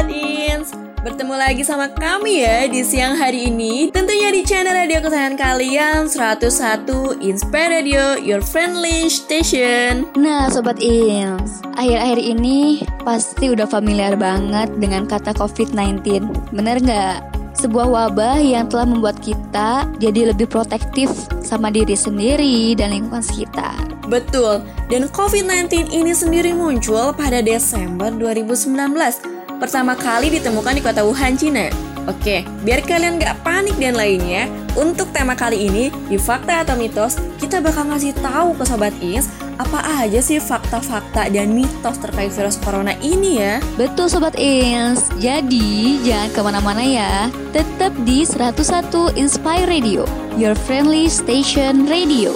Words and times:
Sobat 0.00 0.16
Ins 0.16 0.72
Bertemu 1.04 1.34
lagi 1.36 1.60
sama 1.60 1.92
kami 1.92 2.40
ya 2.40 2.64
di 2.64 2.80
siang 2.80 3.20
hari 3.20 3.52
ini. 3.52 3.92
Tentunya 3.92 4.32
di 4.32 4.40
channel 4.40 4.72
radio 4.72 4.96
kesayangan 5.04 5.36
kalian 5.36 6.08
101 6.08 7.20
Inspire 7.20 7.68
Radio, 7.68 8.16
your 8.16 8.40
friendly 8.40 9.12
station. 9.12 10.08
Nah 10.16 10.48
Sobat 10.48 10.80
Ins, 10.80 11.60
akhir-akhir 11.76 12.16
ini 12.16 12.80
pasti 13.04 13.52
udah 13.52 13.68
familiar 13.68 14.16
banget 14.16 14.72
dengan 14.80 15.04
kata 15.04 15.36
COVID-19 15.36 16.00
Bener 16.48 16.80
nggak? 16.80 17.36
Sebuah 17.60 17.84
wabah 17.92 18.40
yang 18.40 18.72
telah 18.72 18.88
membuat 18.88 19.20
kita 19.20 19.84
jadi 20.00 20.32
lebih 20.32 20.48
protektif 20.48 21.12
sama 21.44 21.68
diri 21.68 21.92
sendiri 21.92 22.72
dan 22.72 22.96
lingkungan 22.96 23.20
sekitar. 23.20 23.76
Betul, 24.08 24.64
dan 24.88 25.12
COVID-19 25.12 25.92
ini 25.92 26.16
sendiri 26.16 26.56
muncul 26.56 27.12
pada 27.12 27.44
Desember 27.44 28.08
2019 28.08 29.39
pertama 29.60 29.92
kali 29.92 30.32
ditemukan 30.40 30.72
di 30.72 30.82
kota 30.82 31.04
Wuhan, 31.04 31.36
Cina. 31.36 31.68
Oke, 32.08 32.48
biar 32.64 32.80
kalian 32.80 33.20
gak 33.20 33.44
panik 33.44 33.76
dan 33.76 33.92
lainnya, 33.92 34.48
untuk 34.72 35.12
tema 35.12 35.36
kali 35.36 35.68
ini 35.68 35.92
di 36.08 36.16
Fakta 36.16 36.64
atau 36.64 36.74
Mitos, 36.74 37.20
kita 37.36 37.60
bakal 37.60 37.92
ngasih 37.92 38.16
tahu 38.24 38.56
ke 38.56 38.64
Sobat 38.64 38.96
Ins 39.04 39.28
apa 39.60 39.84
aja 40.00 40.24
sih 40.24 40.40
fakta-fakta 40.40 41.28
dan 41.28 41.52
mitos 41.52 42.00
terkait 42.00 42.32
virus 42.32 42.56
corona 42.64 42.96
ini 43.04 43.44
ya. 43.44 43.60
Betul 43.76 44.08
Sobat 44.08 44.32
Ins, 44.40 45.04
jadi 45.20 46.00
jangan 46.00 46.30
ke 46.32 46.40
mana-mana 46.40 46.80
ya, 46.80 47.28
tetap 47.52 47.92
di 48.08 48.24
101 48.24 49.20
Inspire 49.20 49.68
Radio, 49.68 50.08
your 50.40 50.56
friendly 50.56 51.12
station 51.12 51.84
radio. 51.84 52.32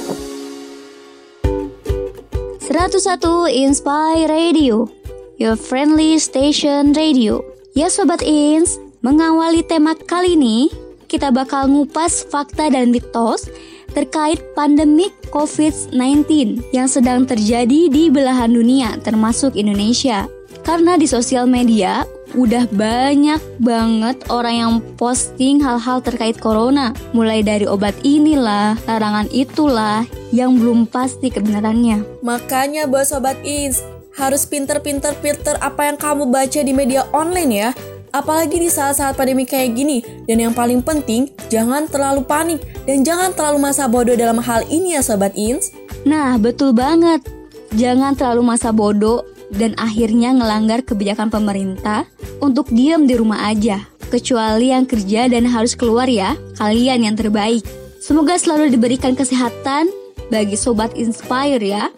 101 2.61 3.01
Inspire 3.49 4.29
Radio 4.29 5.04
your 5.39 5.59
friendly 5.59 6.19
station 6.19 6.95
radio. 6.95 7.43
Ya 7.75 7.91
Sobat 7.91 8.23
Ins, 8.23 8.79
mengawali 9.03 9.67
tema 9.67 9.99
kali 9.99 10.39
ini, 10.39 10.71
kita 11.11 11.35
bakal 11.35 11.67
ngupas 11.67 12.27
fakta 12.31 12.71
dan 12.71 12.95
mitos 12.95 13.51
terkait 13.95 14.43
pandemik 14.59 15.15
COVID-19 15.31 16.27
yang 16.75 16.87
sedang 16.91 17.27
terjadi 17.27 17.91
di 17.91 18.11
belahan 18.11 18.51
dunia 18.51 18.99
termasuk 19.03 19.55
Indonesia. 19.59 20.27
Karena 20.65 20.97
di 20.97 21.05
sosial 21.05 21.45
media 21.45 22.09
udah 22.35 22.67
banyak 22.73 23.39
banget 23.61 24.17
orang 24.33 24.55
yang 24.57 24.75
posting 24.97 25.61
hal-hal 25.61 26.01
terkait 26.01 26.41
corona. 26.41 26.91
Mulai 27.13 27.45
dari 27.45 27.69
obat 27.69 27.95
inilah, 28.03 28.75
larangan 28.89 29.29
itulah, 29.31 30.03
yang 30.35 30.59
belum 30.59 30.91
pasti 30.91 31.31
kebenarannya. 31.31 32.25
Makanya 32.25 32.91
buat 32.91 33.07
Sobat 33.07 33.39
Ins, 33.47 33.85
harus 34.15 34.47
pinter-pinter 34.47 35.15
filter 35.19 35.59
apa 35.59 35.91
yang 35.91 35.99
kamu 35.99 36.31
baca 36.31 36.61
di 36.63 36.73
media 36.73 37.07
online 37.11 37.53
ya. 37.53 37.71
Apalagi 38.15 38.63
di 38.63 38.71
saat-saat 38.71 39.19
pandemi 39.19 39.43
kayak 39.43 39.75
gini. 39.75 39.99
Dan 40.31 40.39
yang 40.39 40.55
paling 40.55 40.87
penting, 40.87 41.35
jangan 41.51 41.91
terlalu 41.91 42.23
panik 42.23 42.63
dan 42.87 43.03
jangan 43.03 43.35
terlalu 43.35 43.59
masa 43.59 43.91
bodoh 43.91 44.15
dalam 44.15 44.39
hal 44.39 44.63
ini 44.71 44.95
ya 44.95 45.03
Sobat 45.03 45.35
Ins. 45.35 45.75
Nah, 46.07 46.39
betul 46.39 46.71
banget. 46.71 47.27
Jangan 47.75 48.15
terlalu 48.15 48.55
masa 48.55 48.71
bodoh 48.71 49.27
dan 49.51 49.75
akhirnya 49.83 50.31
ngelanggar 50.31 50.87
kebijakan 50.87 51.27
pemerintah 51.27 52.07
untuk 52.39 52.71
diam 52.71 53.11
di 53.11 53.19
rumah 53.19 53.51
aja. 53.51 53.83
Kecuali 54.15 54.71
yang 54.71 54.87
kerja 54.87 55.27
dan 55.27 55.43
harus 55.43 55.75
keluar 55.75 56.07
ya, 56.07 56.39
kalian 56.55 57.11
yang 57.11 57.19
terbaik. 57.19 57.67
Semoga 57.99 58.39
selalu 58.39 58.71
diberikan 58.71 59.19
kesehatan 59.19 59.91
bagi 60.31 60.55
Sobat 60.55 60.95
Inspire 60.95 61.59
ya. 61.59 61.91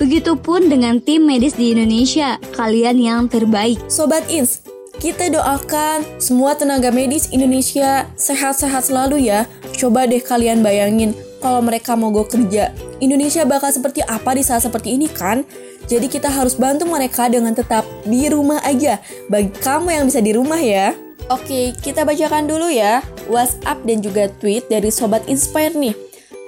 Begitupun 0.00 0.72
dengan 0.72 0.96
tim 0.96 1.28
medis 1.28 1.52
di 1.60 1.76
Indonesia, 1.76 2.40
kalian 2.56 2.96
yang 2.96 3.20
terbaik. 3.28 3.76
Sobat 3.84 4.24
Ins, 4.32 4.64
kita 4.96 5.28
doakan 5.28 6.00
semua 6.16 6.56
tenaga 6.56 6.88
medis 6.88 7.28
Indonesia 7.28 8.08
sehat-sehat 8.16 8.88
selalu 8.88 9.28
ya. 9.28 9.44
Coba 9.76 10.08
deh 10.08 10.24
kalian 10.24 10.64
bayangin 10.64 11.12
kalau 11.44 11.60
mereka 11.60 12.00
mau 12.00 12.08
go 12.08 12.24
kerja. 12.24 12.72
Indonesia 13.04 13.44
bakal 13.44 13.76
seperti 13.76 14.00
apa 14.08 14.32
di 14.32 14.40
saat 14.40 14.64
seperti 14.64 14.96
ini 14.96 15.04
kan? 15.04 15.44
Jadi 15.84 16.08
kita 16.08 16.32
harus 16.32 16.56
bantu 16.56 16.88
mereka 16.88 17.28
dengan 17.28 17.52
tetap 17.52 17.84
di 18.08 18.24
rumah 18.32 18.64
aja. 18.64 19.04
Bagi 19.28 19.52
kamu 19.52 20.00
yang 20.00 20.04
bisa 20.08 20.24
di 20.24 20.32
rumah 20.32 20.64
ya. 20.64 20.96
Oke, 21.28 21.76
kita 21.76 22.08
bacakan 22.08 22.48
dulu 22.48 22.72
ya 22.72 23.04
WhatsApp 23.28 23.84
dan 23.84 24.00
juga 24.00 24.32
tweet 24.40 24.64
dari 24.72 24.88
Sobat 24.88 25.28
Inspire 25.28 25.76
nih. 25.76 25.92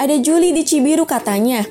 Ada 0.01 0.17
Juli 0.25 0.57
di 0.57 0.65
Cibiru 0.65 1.05
katanya, 1.05 1.63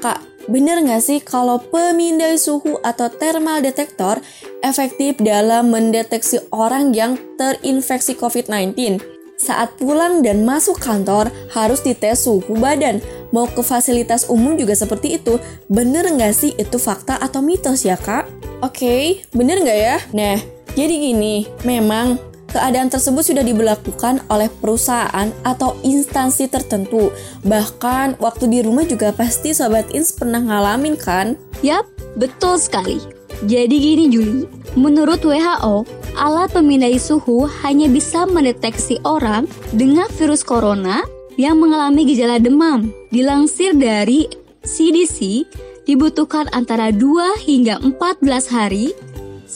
Kak, 0.00 0.35
Bener 0.46 0.78
nggak 0.78 1.02
sih 1.02 1.18
kalau 1.18 1.58
pemindai 1.58 2.38
suhu 2.38 2.78
atau 2.86 3.10
thermal 3.10 3.58
detector 3.58 4.22
efektif 4.62 5.18
dalam 5.18 5.74
mendeteksi 5.74 6.38
orang 6.54 6.94
yang 6.94 7.18
terinfeksi 7.34 8.14
COVID-19? 8.14 9.02
Saat 9.36 9.76
pulang 9.76 10.22
dan 10.22 10.46
masuk 10.46 10.78
kantor 10.78 11.28
harus 11.50 11.82
dites 11.82 12.24
suhu 12.24 12.56
badan. 12.56 13.02
Mau 13.34 13.50
ke 13.50 13.60
fasilitas 13.60 14.30
umum 14.30 14.54
juga 14.54 14.72
seperti 14.72 15.18
itu. 15.18 15.36
Bener 15.66 16.08
nggak 16.08 16.32
sih 16.32 16.54
itu 16.56 16.78
fakta 16.78 17.18
atau 17.18 17.42
mitos 17.42 17.82
ya 17.82 17.98
kak? 17.98 18.30
Oke, 18.64 18.86
okay, 18.86 19.04
bener 19.36 19.60
nggak 19.60 19.78
ya? 19.82 19.96
Nah, 20.14 20.38
jadi 20.72 20.94
gini, 20.94 21.44
memang 21.66 22.16
Keadaan 22.46 22.88
tersebut 22.88 23.26
sudah 23.26 23.44
diberlakukan 23.44 24.22
oleh 24.30 24.46
perusahaan 24.48 25.28
atau 25.42 25.76
instansi 25.82 26.46
tertentu. 26.46 27.10
Bahkan 27.44 28.22
waktu 28.22 28.48
di 28.48 28.58
rumah 28.62 28.86
juga 28.86 29.10
pasti 29.10 29.52
Sobat 29.52 29.90
Ins 29.92 30.14
pernah 30.14 30.40
ngalamin 30.40 30.94
kan? 30.94 31.34
Yap, 31.60 31.84
betul 32.16 32.56
sekali. 32.56 33.02
Jadi 33.44 33.76
gini 33.76 34.04
Juli, 34.08 34.48
menurut 34.80 35.20
WHO, 35.20 35.84
alat 36.16 36.56
pemindai 36.56 36.96
suhu 36.96 37.44
hanya 37.60 37.84
bisa 37.84 38.24
mendeteksi 38.24 38.96
orang 39.04 39.44
dengan 39.76 40.08
virus 40.16 40.40
corona 40.40 41.04
yang 41.36 41.60
mengalami 41.60 42.08
gejala 42.08 42.40
demam. 42.40 42.88
Dilansir 43.12 43.76
dari 43.76 44.24
CDC, 44.64 45.44
dibutuhkan 45.84 46.48
antara 46.56 46.88
2 46.88 47.44
hingga 47.44 47.76
14 47.84 48.48
hari 48.48 48.96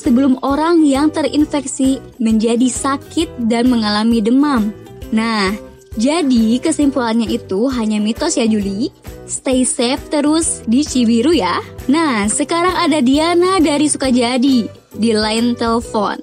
sebelum 0.01 0.41
orang 0.41 0.81
yang 0.89 1.13
terinfeksi 1.13 2.01
menjadi 2.17 2.73
sakit 2.73 3.45
dan 3.53 3.69
mengalami 3.69 4.25
demam. 4.25 4.73
Nah, 5.13 5.53
jadi 6.01 6.57
kesimpulannya 6.65 7.29
itu 7.29 7.69
hanya 7.69 8.01
mitos 8.01 8.41
ya 8.41 8.49
Juli. 8.49 8.89
Stay 9.29 9.69
safe 9.69 10.01
terus 10.09 10.65
di 10.65 10.81
Cibiru 10.81 11.37
ya. 11.37 11.61
Nah, 11.87 12.27
sekarang 12.33 12.73
ada 12.73 13.05
Diana 13.05 13.61
dari 13.61 13.87
Sukajadi 13.87 14.67
di 14.97 15.11
line 15.13 15.53
telepon. 15.55 16.19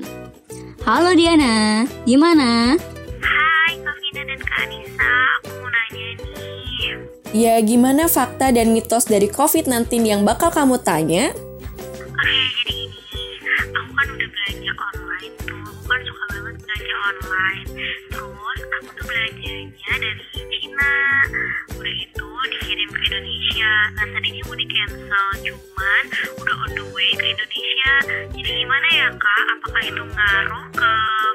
Halo 0.82 1.14
Diana, 1.14 1.84
gimana? 2.08 2.76
Hai 3.20 3.74
Kak 3.80 3.96
Vina 4.00 4.22
dan 4.24 4.40
Kak 4.40 4.59
Anissa, 4.64 5.14
aku 5.44 5.52
mau 5.59 5.70
nanya 5.72 6.08
nih. 6.24 6.92
Ya, 7.36 7.56
gimana 7.59 8.08
fakta 8.08 8.56
dan 8.56 8.72
mitos 8.72 9.06
dari 9.08 9.28
COVID-19 9.28 10.08
yang 10.08 10.22
bakal 10.24 10.48
kamu 10.48 10.80
tanya? 10.80 11.36
Nah 23.67 24.05
tadinya 24.16 24.41
mau 24.47 24.55
di 24.55 24.67
cancel 24.69 25.28
cuman 25.44 26.03
udah 26.39 26.55
on 26.63 26.72
the 26.72 26.85
way 26.95 27.09
ke 27.19 27.25
Indonesia. 27.28 27.94
Jadi 28.31 28.51
gimana 28.63 28.88
ya 28.95 29.07
kak? 29.11 29.44
Apakah 29.59 29.83
itu 29.83 30.03
ngaruh 30.07 30.66
ke 30.72 30.91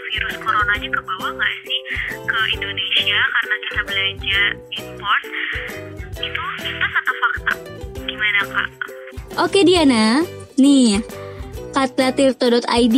virus 0.09 0.37
coronanya 0.41 0.89
ke 0.89 1.01
bawah 1.05 1.31
nggak 1.37 1.55
sih? 1.69 1.81
Ke 2.25 2.39
Indonesia 2.57 3.21
karena 3.21 3.55
kita 3.69 3.81
belanja 3.85 4.41
import? 4.81 5.23
Itu 6.23 6.43
mitos 6.65 6.93
atau 6.97 7.15
fakta. 7.21 7.53
Gimana 8.09 8.41
kak? 8.49 8.69
Oke 9.41 9.61
Diana, 9.65 10.25
nih 10.61 11.01
kata 11.73 12.13
tirto.id 12.13 12.97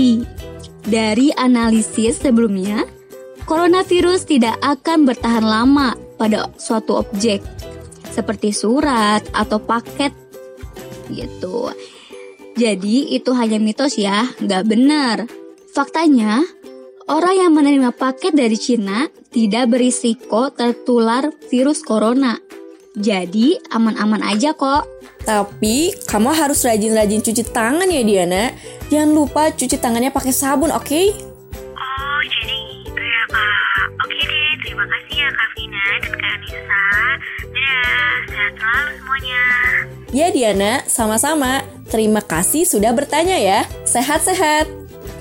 dari 0.84 1.30
analisis 1.34 2.20
sebelumnya, 2.20 2.84
coronavirus 3.46 4.26
tidak 4.28 4.58
akan 4.60 5.06
bertahan 5.08 5.46
lama 5.46 5.94
pada 6.19 6.50
suatu 6.58 7.00
objek, 7.00 7.40
seperti 8.14 8.55
surat 8.55 9.26
atau 9.34 9.58
paket 9.58 10.14
gitu. 11.11 11.75
Jadi 12.55 13.11
itu 13.19 13.34
hanya 13.34 13.58
mitos 13.58 13.99
ya, 13.99 14.31
nggak 14.38 14.64
benar. 14.70 15.26
Faktanya, 15.75 16.46
orang 17.11 17.34
yang 17.34 17.50
menerima 17.50 17.90
paket 17.90 18.31
dari 18.31 18.55
Cina 18.55 19.11
tidak 19.34 19.75
berisiko 19.75 20.55
tertular 20.55 21.34
virus 21.50 21.82
corona. 21.82 22.38
Jadi 22.94 23.58
aman-aman 23.75 24.22
aja 24.22 24.55
kok. 24.55 24.87
Tapi 25.26 25.90
kamu 26.06 26.31
harus 26.31 26.62
rajin-rajin 26.62 27.26
cuci 27.26 27.43
tangan 27.50 27.90
ya 27.90 28.06
Diana. 28.06 28.55
Jangan 28.87 29.11
lupa 29.11 29.50
cuci 29.50 29.75
tangannya 29.82 30.14
pakai 30.14 30.31
sabun, 30.31 30.70
oke? 30.70 30.87
Okay? 30.87 31.11
Oh, 31.75 32.20
jadi 32.22 32.58
gitu 32.87 33.02
ya 33.02 33.22
kak. 33.34 33.87
Oke 33.99 34.20
deh, 34.31 34.50
terima 34.62 34.87
kasih 34.87 35.16
ya 35.26 35.28
Kak 35.34 35.49
Vina 35.58 35.84
dan 36.06 36.12
Kak 36.14 36.32
Anissa. 36.38 36.84
Dadah, 37.50 38.03
sehat 38.34 38.52
selalu 38.58 38.90
semuanya. 38.98 39.42
Ya 40.10 40.26
Diana, 40.34 40.72
sama-sama. 40.90 41.62
Terima 41.86 42.19
kasih 42.19 42.66
sudah 42.66 42.90
bertanya 42.90 43.38
ya. 43.38 43.60
Sehat-sehat. 43.86 44.66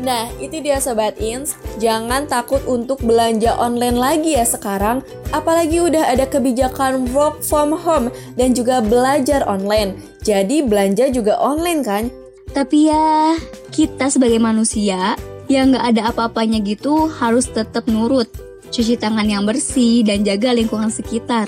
Nah, 0.02 0.34
itu 0.42 0.58
dia 0.60 0.82
Sobat 0.82 1.22
Ins. 1.22 1.54
Jangan 1.78 2.26
takut 2.26 2.66
untuk 2.66 2.98
belanja 3.06 3.54
online 3.56 3.94
lagi 3.94 4.34
ya 4.34 4.44
sekarang. 4.44 5.06
Apalagi 5.30 5.80
udah 5.86 6.10
ada 6.10 6.26
kebijakan 6.26 7.14
work 7.14 7.46
from 7.46 7.78
home 7.78 8.10
dan 8.34 8.58
juga 8.58 8.82
belajar 8.82 9.46
online. 9.46 9.94
Jadi 10.26 10.66
belanja 10.66 11.14
juga 11.14 11.38
online 11.38 11.82
kan? 11.86 12.04
Tapi 12.52 12.90
ya, 12.90 13.38
kita 13.70 14.10
sebagai 14.10 14.42
manusia 14.42 15.18
yang 15.50 15.74
nggak 15.74 15.86
ada 15.94 16.02
apa-apanya 16.10 16.62
gitu 16.66 17.10
harus 17.10 17.50
tetap 17.50 17.86
nurut. 17.86 18.30
Cuci 18.74 18.98
tangan 18.98 19.30
yang 19.30 19.46
bersih 19.46 20.02
dan 20.02 20.26
jaga 20.26 20.54
lingkungan 20.54 20.90
sekitar. 20.90 21.46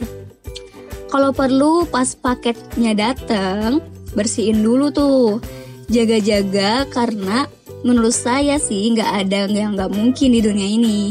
Kalau 1.09 1.31
perlu 1.31 1.85
pas 1.85 2.17
paketnya 2.17 2.97
datang, 2.97 3.81
bersihin 4.17 4.65
dulu 4.65 4.89
tuh. 4.89 5.43
Jaga-jaga 5.85 6.89
karena 6.89 7.45
menurut 7.85 8.13
saya 8.13 8.57
sih 8.57 8.89
nggak 8.89 9.11
ada 9.25 9.45
yang 9.45 9.77
nggak 9.77 9.93
mungkin 9.93 10.33
di 10.33 10.41
dunia 10.41 10.65
ini. 10.65 11.01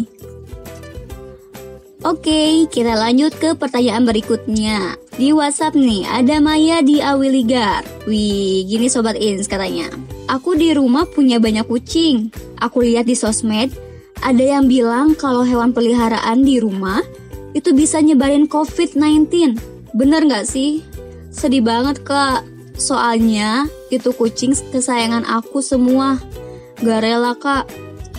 Oke, 2.05 2.69
kita 2.69 3.01
lanjut 3.01 3.33
ke 3.41 3.57
pertanyaan 3.57 4.05
berikutnya. 4.05 5.01
Di 5.17 5.33
WhatsApp 5.33 5.73
nih, 5.73 6.05
ada 6.05 6.37
Maya 6.37 6.85
di 6.85 7.01
Awiligar. 7.01 7.81
Wih, 8.05 8.69
gini 8.69 8.93
Sobat 8.93 9.17
Ins 9.17 9.49
katanya. 9.49 9.89
Aku 10.29 10.53
di 10.53 10.77
rumah 10.77 11.09
punya 11.09 11.41
banyak 11.41 11.65
kucing. 11.65 12.29
Aku 12.61 12.85
lihat 12.85 13.09
di 13.09 13.17
sosmed, 13.17 13.73
ada 14.21 14.45
yang 14.45 14.69
bilang 14.69 15.17
kalau 15.17 15.49
hewan 15.49 15.73
peliharaan 15.73 16.45
di 16.45 16.61
rumah 16.61 17.01
itu 17.57 17.73
bisa 17.73 18.05
nyebarin 18.05 18.53
COVID-19. 18.53 19.74
Bener 19.95 20.27
nggak 20.27 20.51
sih? 20.51 20.83
Sedih 21.31 21.63
banget 21.63 22.03
kak. 22.03 22.43
Soalnya 22.75 23.71
itu 23.95 24.11
kucing 24.11 24.51
kesayangan 24.51 25.23
aku 25.23 25.63
semua. 25.63 26.19
Gak 26.83 27.07
rela 27.07 27.39
kak. 27.39 27.71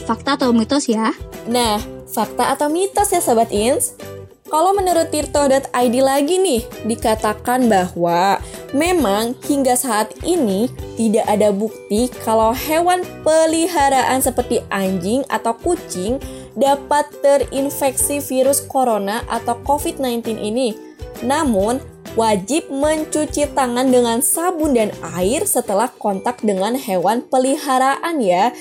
Fakta 0.08 0.40
atau 0.40 0.56
mitos 0.56 0.88
ya? 0.88 1.12
Nah, 1.52 1.76
fakta 2.08 2.56
atau 2.56 2.72
mitos 2.72 3.12
ya 3.12 3.20
Sobat 3.20 3.52
Ins? 3.52 4.00
Kalau 4.48 4.72
menurut 4.72 5.12
tirto.id 5.12 5.96
lagi 6.00 6.40
nih, 6.40 6.64
dikatakan 6.88 7.68
bahwa 7.68 8.40
memang 8.72 9.36
hingga 9.44 9.76
saat 9.76 10.16
ini 10.24 10.72
tidak 10.96 11.28
ada 11.28 11.52
bukti 11.52 12.08
kalau 12.24 12.56
hewan 12.56 13.04
peliharaan 13.28 14.24
seperti 14.24 14.64
anjing 14.72 15.28
atau 15.28 15.52
kucing 15.60 16.24
dapat 16.56 17.04
terinfeksi 17.20 18.24
virus 18.24 18.64
corona 18.64 19.28
atau 19.28 19.60
COVID-19 19.68 20.40
ini. 20.40 20.95
Namun, 21.24 21.80
wajib 22.16 22.72
mencuci 22.72 23.52
tangan 23.52 23.92
dengan 23.92 24.24
sabun 24.24 24.76
dan 24.76 24.92
air 25.16 25.44
setelah 25.44 25.92
kontak 26.00 26.40
dengan 26.44 26.76
hewan 26.80 27.24
peliharaan 27.28 28.24
ya 28.24 28.56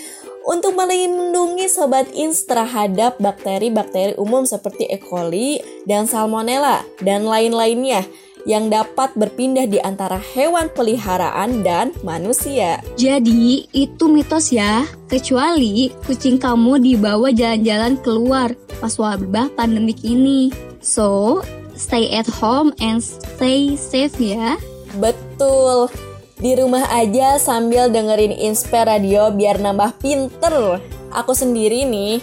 untuk 0.45 0.77
melindungi 0.77 1.71
sobat 1.73 2.11
ins 2.13 2.45
terhadap 2.45 3.17
bakteri-bakteri 3.17 4.13
umum 4.21 4.45
seperti 4.45 4.85
E. 4.93 5.01
coli 5.01 5.63
dan 5.89 6.05
Salmonella 6.05 6.85
dan 7.01 7.25
lain-lainnya 7.25 8.05
yang 8.45 8.69
dapat 8.69 9.17
berpindah 9.17 9.65
di 9.65 9.81
antara 9.81 10.21
hewan 10.21 10.69
peliharaan 10.69 11.65
dan 11.65 11.97
manusia. 12.05 12.85
Jadi, 13.01 13.73
itu 13.73 14.05
mitos 14.05 14.53
ya. 14.53 14.85
Kecuali 15.09 15.89
kucing 16.05 16.37
kamu 16.37 16.77
dibawa 16.77 17.33
jalan-jalan 17.33 17.97
keluar 18.05 18.53
pas 18.85 18.93
wabah 19.01 19.49
pandemik 19.57 20.05
ini. 20.05 20.53
So, 20.85 21.41
stay 21.75 22.11
at 22.15 22.27
home 22.27 22.75
and 22.83 23.03
stay 23.03 23.75
safe 23.79 24.17
ya. 24.19 24.59
Betul. 24.99 25.91
Di 26.39 26.59
rumah 26.59 26.87
aja 26.91 27.39
sambil 27.39 27.91
dengerin 27.91 28.35
Inspe 28.35 28.83
Radio 28.83 29.31
biar 29.31 29.63
nambah 29.63 30.03
pinter. 30.03 30.83
Aku 31.15 31.31
sendiri 31.31 31.87
nih, 31.87 32.19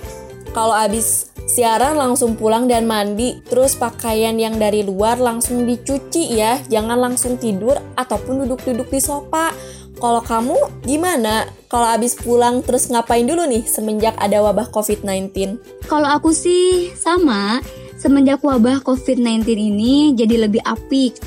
kalau 0.52 0.76
abis 0.76 1.32
siaran 1.48 1.96
langsung 1.96 2.36
pulang 2.36 2.68
dan 2.68 2.88
mandi, 2.88 3.40
terus 3.48 3.76
pakaian 3.80 4.36
yang 4.36 4.60
dari 4.60 4.84
luar 4.84 5.16
langsung 5.16 5.64
dicuci 5.64 6.36
ya, 6.36 6.60
jangan 6.68 7.00
langsung 7.00 7.40
tidur 7.40 7.80
ataupun 7.96 8.44
duduk-duduk 8.44 8.92
di 8.92 9.00
sofa. 9.00 9.56
Kalau 9.96 10.20
kamu 10.24 10.58
gimana? 10.84 11.48
Kalau 11.72 11.88
abis 11.88 12.20
pulang 12.20 12.60
terus 12.66 12.92
ngapain 12.92 13.24
dulu 13.24 13.48
nih 13.48 13.64
semenjak 13.64 14.18
ada 14.20 14.44
wabah 14.44 14.68
COVID-19? 14.76 15.56
Kalau 15.88 16.10
aku 16.10 16.36
sih 16.36 16.92
sama, 17.00 17.64
semenjak 18.02 18.42
wabah 18.42 18.82
COVID-19 18.82 19.46
ini 19.54 20.18
jadi 20.18 20.50
lebih 20.50 20.66
apik 20.66 21.22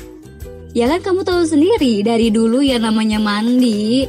Ya 0.75 0.91
kan 0.91 0.99
kamu 0.99 1.23
tahu 1.23 1.47
sendiri 1.47 2.03
dari 2.03 2.27
dulu 2.27 2.59
ya 2.59 2.75
namanya 2.75 3.15
mandi 3.15 4.03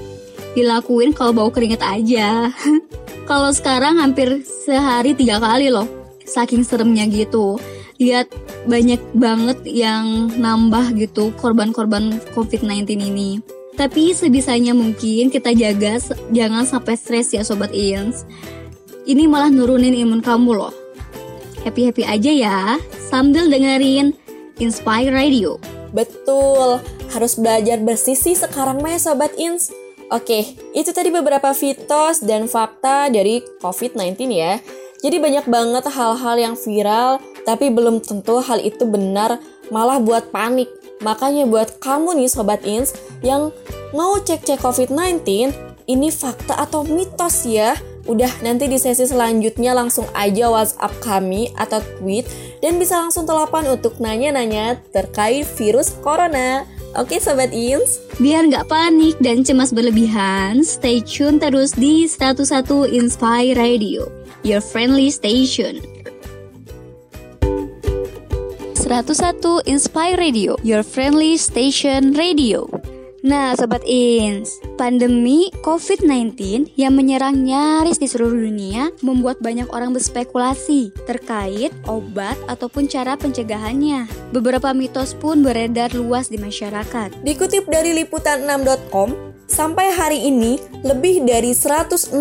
dilakuin 0.59 1.15
kalau 1.15 1.31
bau 1.31 1.51
keringet 1.55 1.79
aja. 1.79 2.51
kalau 3.31 3.55
sekarang 3.55 4.03
hampir 4.03 4.43
sehari 4.43 5.15
tiga 5.15 5.39
kali 5.39 5.71
loh, 5.71 5.87
saking 6.27 6.67
seremnya 6.67 7.07
gitu. 7.07 7.55
Lihat 8.03 8.35
banyak 8.67 8.99
banget 9.15 9.63
yang 9.63 10.27
nambah 10.35 10.91
gitu 10.99 11.31
korban-korban 11.39 12.19
COVID-19 12.35 12.99
ini. 12.99 13.39
Tapi 13.79 14.11
sebisanya 14.11 14.75
mungkin 14.75 15.31
kita 15.31 15.55
jaga 15.55 16.03
jangan 16.35 16.67
sampai 16.67 16.99
stres 16.99 17.31
ya 17.31 17.47
sobat 17.47 17.71
Ians. 17.71 18.27
Ini 19.07 19.31
malah 19.31 19.55
nurunin 19.55 19.95
imun 19.95 20.19
kamu 20.19 20.51
loh. 20.51 20.86
Happy-happy 21.67 22.07
aja 22.07 22.31
ya 22.31 22.59
sambil 23.11 23.51
dengerin 23.51 24.15
Inspire 24.63 25.11
Radio. 25.11 25.59
Betul, 25.91 26.79
harus 27.11 27.35
belajar 27.35 27.83
bersisi 27.83 28.39
sekarang 28.39 28.79
mah 28.79 28.95
ya 28.95 29.01
Sobat 29.03 29.35
Ins. 29.35 29.75
Oke, 30.15 30.55
itu 30.79 30.91
tadi 30.95 31.11
beberapa 31.11 31.51
fitos 31.51 32.23
dan 32.23 32.47
fakta 32.47 33.11
dari 33.11 33.43
COVID-19 33.59 34.15
ya. 34.31 34.63
Jadi 35.03 35.19
banyak 35.19 35.51
banget 35.51 35.91
hal-hal 35.91 36.37
yang 36.39 36.55
viral, 36.55 37.19
tapi 37.43 37.75
belum 37.75 37.99
tentu 37.99 38.39
hal 38.39 38.63
itu 38.63 38.87
benar, 38.87 39.43
malah 39.75 39.99
buat 39.99 40.31
panik. 40.31 40.71
Makanya 41.03 41.51
buat 41.51 41.83
kamu 41.83 42.23
nih 42.23 42.31
Sobat 42.31 42.63
Ins 42.63 42.95
yang 43.27 43.51
mau 43.91 44.15
cek-cek 44.23 44.63
COVID-19, 44.63 45.51
ini 45.91 46.09
fakta 46.15 46.63
atau 46.63 46.87
mitos 46.87 47.43
ya. 47.43 47.75
Udah 48.07 48.31
nanti 48.43 48.71
di 48.71 48.79
sesi 48.79 49.03
selanjutnya 49.03 49.75
langsung 49.75 50.07
aja 50.15 50.47
WhatsApp 50.47 50.95
kami 51.03 51.51
atau 51.59 51.83
tweet 51.99 52.27
dan 52.63 52.79
bisa 52.79 53.03
langsung 53.03 53.27
telepon 53.27 53.67
untuk 53.67 53.99
nanya-nanya 53.99 54.79
terkait 54.95 55.43
virus 55.59 55.91
corona. 56.07 56.63
Oke 56.95 57.21
Sobat 57.21 57.53
Ins? 57.53 58.01
Biar 58.23 58.49
nggak 58.49 58.73
panik 58.73 59.21
dan 59.21 59.45
cemas 59.45 59.75
berlebihan, 59.75 60.65
stay 60.65 61.05
tune 61.05 61.37
terus 61.37 61.77
di 61.77 62.09
101 62.09 62.89
Inspire 62.89 63.53
Radio, 63.59 64.09
your 64.47 64.65
friendly 64.65 65.13
station. 65.13 65.83
101 68.87 69.67
Inspire 69.67 70.17
Radio, 70.17 70.55
your 70.63 70.87
friendly 70.87 71.37
station 71.37 72.15
radio. 72.15 72.65
Nah, 73.27 73.59
Sobat 73.59 73.83
Ins, 73.83 74.63
pandemi 74.79 75.51
COVID-19 75.67 76.71
yang 76.79 76.95
menyerang 76.95 77.43
nyaris 77.43 77.99
di 77.99 78.07
seluruh 78.07 78.39
dunia 78.39 78.95
membuat 79.03 79.43
banyak 79.43 79.67
orang 79.75 79.91
berspekulasi 79.91 80.95
terkait 81.11 81.75
obat 81.91 82.39
ataupun 82.47 82.87
cara 82.87 83.19
pencegahannya. 83.19 84.07
Beberapa 84.31 84.71
mitos 84.71 85.19
pun 85.19 85.43
beredar 85.43 85.91
luas 85.99 86.31
di 86.31 86.39
masyarakat. 86.39 87.27
Dikutip 87.27 87.67
dari 87.67 87.99
liputan6.com, 87.99 89.35
Sampai 89.47 89.95
hari 89.95 90.27
ini, 90.27 90.59
lebih 90.83 91.23
dari 91.23 91.55
160 91.55 92.19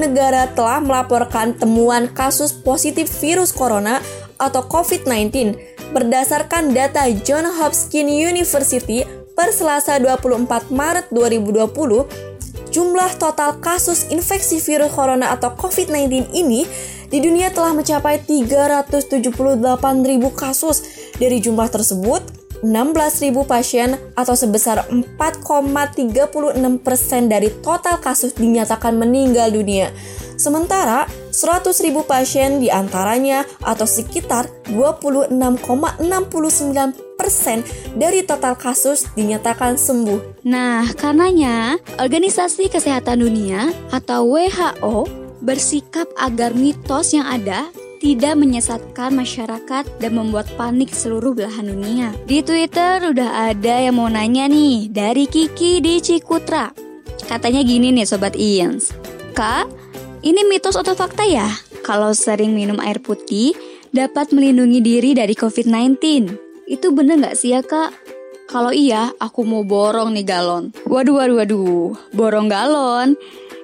negara 0.00 0.48
telah 0.56 0.80
melaporkan 0.80 1.52
temuan 1.52 2.08
kasus 2.12 2.52
positif 2.52 3.12
virus 3.20 3.52
corona 3.52 4.00
atau 4.40 4.64
COVID-19 4.64 5.52
berdasarkan 5.92 6.72
data 6.72 7.04
John 7.24 7.44
Hopkins 7.44 8.08
University 8.08 9.21
per 9.32 9.52
Selasa 9.52 9.96
24 10.00 10.70
Maret 10.72 11.08
2020, 11.12 12.72
jumlah 12.72 13.10
total 13.20 13.60
kasus 13.60 14.08
infeksi 14.08 14.60
virus 14.60 14.92
corona 14.92 15.32
atau 15.32 15.52
COVID-19 15.52 16.32
ini 16.32 16.64
di 17.12 17.20
dunia 17.20 17.52
telah 17.52 17.76
mencapai 17.76 18.24
378.000 18.24 19.60
kasus. 20.32 20.76
Dari 21.20 21.38
jumlah 21.38 21.68
tersebut, 21.68 22.41
16.000 22.62 23.34
pasien 23.44 23.98
atau 24.14 24.38
sebesar 24.38 24.86
4,36% 25.18 27.26
dari 27.26 27.50
total 27.60 27.98
kasus 27.98 28.38
dinyatakan 28.38 28.94
meninggal 28.94 29.50
dunia. 29.50 29.90
Sementara 30.38 31.10
100.000 31.30 32.02
pasien 32.02 32.58
di 32.58 32.66
antaranya 32.70 33.46
atau 33.62 33.86
sekitar 33.86 34.50
26,69 34.74 36.02
persen 37.14 37.62
dari 37.94 38.26
total 38.26 38.58
kasus 38.58 39.06
dinyatakan 39.14 39.78
sembuh. 39.78 40.42
Nah, 40.42 40.90
karenanya 40.98 41.78
Organisasi 42.02 42.66
Kesehatan 42.66 43.22
Dunia 43.22 43.70
atau 43.94 44.34
WHO 44.34 45.06
bersikap 45.42 46.06
agar 46.18 46.54
mitos 46.54 47.14
yang 47.14 47.26
ada 47.26 47.66
tidak 48.02 48.34
menyesatkan 48.34 49.14
masyarakat 49.14 49.86
dan 50.02 50.12
membuat 50.18 50.50
panik 50.58 50.90
seluruh 50.90 51.38
belahan 51.38 51.70
dunia. 51.70 52.10
Di 52.26 52.42
Twitter 52.42 52.98
udah 52.98 53.54
ada 53.54 53.78
yang 53.78 53.94
mau 53.94 54.10
nanya 54.10 54.50
nih 54.50 54.90
dari 54.90 55.30
Kiki 55.30 55.78
di 55.78 56.02
Cikutra. 56.02 56.74
Katanya 57.30 57.62
gini 57.62 57.94
nih 57.94 58.02
Sobat 58.02 58.34
Ians. 58.34 58.90
Kak, 59.38 59.70
ini 60.26 60.42
mitos 60.50 60.74
atau 60.74 60.98
fakta 60.98 61.22
ya? 61.22 61.46
Kalau 61.86 62.10
sering 62.10 62.50
minum 62.58 62.82
air 62.82 62.98
putih 62.98 63.54
dapat 63.94 64.34
melindungi 64.34 64.82
diri 64.82 65.14
dari 65.14 65.38
COVID-19. 65.38 66.02
Itu 66.66 66.90
bener 66.90 67.22
nggak 67.22 67.38
sih 67.38 67.54
ya 67.54 67.62
kak? 67.62 67.94
Kalau 68.50 68.74
iya, 68.74 69.14
aku 69.22 69.46
mau 69.46 69.62
borong 69.62 70.10
nih 70.10 70.26
galon. 70.26 70.74
Waduh, 70.90 71.22
waduh, 71.22 71.36
waduh. 71.38 71.94
Borong 72.10 72.50
galon. 72.50 73.14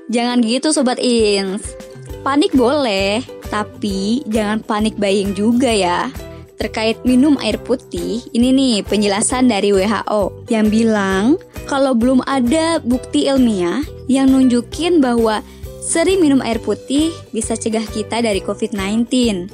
Jangan 0.09 0.41
gitu 0.47 0.71
Sobat 0.71 1.03
Ins. 1.03 1.75
Panik 2.23 2.55
boleh, 2.57 3.21
tapi 3.49 4.23
jangan 4.29 4.65
panik 4.65 4.97
buying 4.97 5.33
juga 5.37 5.69
ya. 5.69 6.09
Terkait 6.59 6.99
minum 7.07 7.39
air 7.39 7.55
putih, 7.63 8.25
ini 8.35 8.51
nih 8.51 8.75
penjelasan 8.83 9.47
dari 9.47 9.71
WHO 9.71 10.51
yang 10.51 10.67
bilang 10.67 11.39
kalau 11.71 11.95
belum 11.95 12.25
ada 12.27 12.83
bukti 12.83 13.31
ilmiah 13.31 13.87
yang 14.11 14.33
nunjukin 14.35 14.99
bahwa 14.99 15.39
sering 15.89 16.19
minum 16.19 16.43
air 16.43 16.59
putih 16.59 17.15
bisa 17.31 17.55
cegah 17.55 17.87
kita 17.89 18.21
dari 18.21 18.43
COVID-19. 18.43 19.07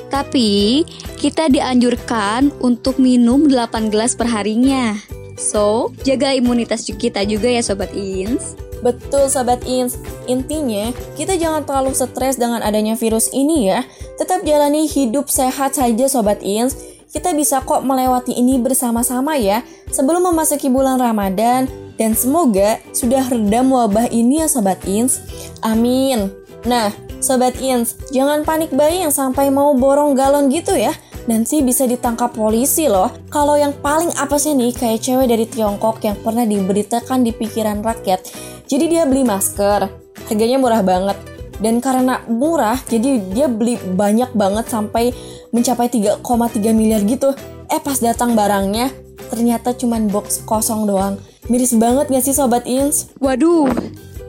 Tapi, 0.09 0.83
kita 1.21 1.53
dianjurkan 1.53 2.51
untuk 2.59 2.97
minum 2.97 3.47
8 3.47 3.93
gelas 3.93 4.17
perharinya. 4.19 4.99
So, 5.39 5.93
jaga 6.07 6.35
imunitas 6.35 6.87
kita 6.87 7.27
juga 7.27 7.51
ya 7.51 7.63
Sobat 7.63 7.93
Ins. 7.93 8.59
Betul 8.85 9.33
Sobat 9.33 9.65
Ins, 9.65 9.97
intinya 10.29 10.93
kita 11.17 11.41
jangan 11.41 11.65
terlalu 11.65 11.97
stres 11.97 12.37
dengan 12.37 12.61
adanya 12.61 12.93
virus 13.01 13.33
ini 13.33 13.73
ya. 13.73 13.81
Tetap 14.21 14.45
jalani 14.45 14.85
hidup 14.85 15.33
sehat 15.33 15.81
saja 15.81 16.05
Sobat 16.05 16.45
Ins. 16.45 16.77
Kita 17.09 17.33
bisa 17.33 17.65
kok 17.65 17.81
melewati 17.81 18.37
ini 18.37 18.61
bersama-sama 18.61 19.39
ya 19.41 19.65
sebelum 19.89 20.29
memasuki 20.35 20.67
bulan 20.67 20.99
Ramadan 20.99 21.71
dan 21.95 22.11
semoga 22.13 22.83
sudah 22.91 23.25
redam 23.31 23.71
wabah 23.71 24.11
ini 24.13 24.45
ya 24.45 24.51
Sobat 24.51 24.83
Ins. 24.85 25.23
Amin. 25.65 26.29
Nah, 26.69 26.93
Sobat 27.25 27.57
Ins, 27.65 27.97
jangan 28.13 28.45
panik 28.45 28.69
bayi 28.75 29.01
yang 29.01 29.15
sampai 29.15 29.49
mau 29.49 29.73
borong 29.73 30.13
galon 30.13 30.53
gitu 30.53 30.77
ya. 30.77 30.93
Nanti 31.25 31.65
bisa 31.65 31.89
ditangkap 31.89 32.37
polisi 32.37 32.85
loh. 32.85 33.09
Kalau 33.33 33.57
yang 33.57 33.73
paling 33.81 34.13
apa 34.21 34.37
sih 34.37 34.53
nih 34.53 34.77
kayak 34.77 35.01
cewek 35.01 35.31
dari 35.33 35.49
Tiongkok 35.49 36.05
yang 36.05 36.21
pernah 36.21 36.45
diberitakan 36.45 37.25
di 37.25 37.33
pikiran 37.33 37.81
rakyat. 37.81 38.29
Jadi 38.65 38.85
dia 38.89 39.05
beli 39.05 39.23
masker, 39.23 39.89
harganya 40.29 40.57
murah 40.57 40.81
banget. 40.81 41.19
Dan 41.63 41.79
karena 41.79 42.25
murah, 42.27 42.81
jadi 42.91 43.23
dia 43.31 43.47
beli 43.47 43.79
banyak 43.79 44.35
banget 44.35 44.67
sampai 44.67 45.15
mencapai 45.55 45.87
3,3 45.87 46.75
miliar 46.75 47.05
gitu. 47.07 47.31
Eh 47.71 47.79
pas 47.79 47.97
datang 48.03 48.35
barangnya, 48.35 48.91
ternyata 49.31 49.71
cuman 49.77 50.11
box 50.11 50.43
kosong 50.43 50.89
doang. 50.89 51.15
Miris 51.47 51.77
banget 51.77 52.09
gak 52.09 52.25
sih 52.25 52.33
Sobat 52.33 52.65
Ins? 52.65 53.13
Waduh, 53.21 53.69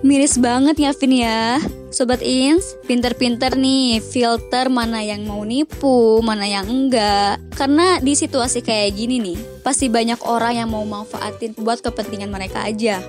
miris 0.04 0.36
banget 0.36 0.76
ya 0.78 0.92
Vin 0.92 1.14
ya. 1.16 1.58
Sobat 1.96 2.20
Ins, 2.20 2.76
pinter-pinter 2.86 3.56
nih 3.56 4.04
filter 4.04 4.68
mana 4.68 5.00
yang 5.00 5.24
mau 5.24 5.48
nipu, 5.48 6.20
mana 6.20 6.44
yang 6.44 6.68
enggak. 6.68 7.40
Karena 7.56 8.04
di 8.04 8.20
situasi 8.20 8.60
kayak 8.60 9.00
gini 9.00 9.24
nih, 9.24 9.40
pasti 9.64 9.88
banyak 9.88 10.20
orang 10.28 10.60
yang 10.60 10.70
mau 10.70 10.84
manfaatin 10.84 11.56
buat 11.56 11.80
kepentingan 11.80 12.28
mereka 12.28 12.68
aja. 12.68 13.00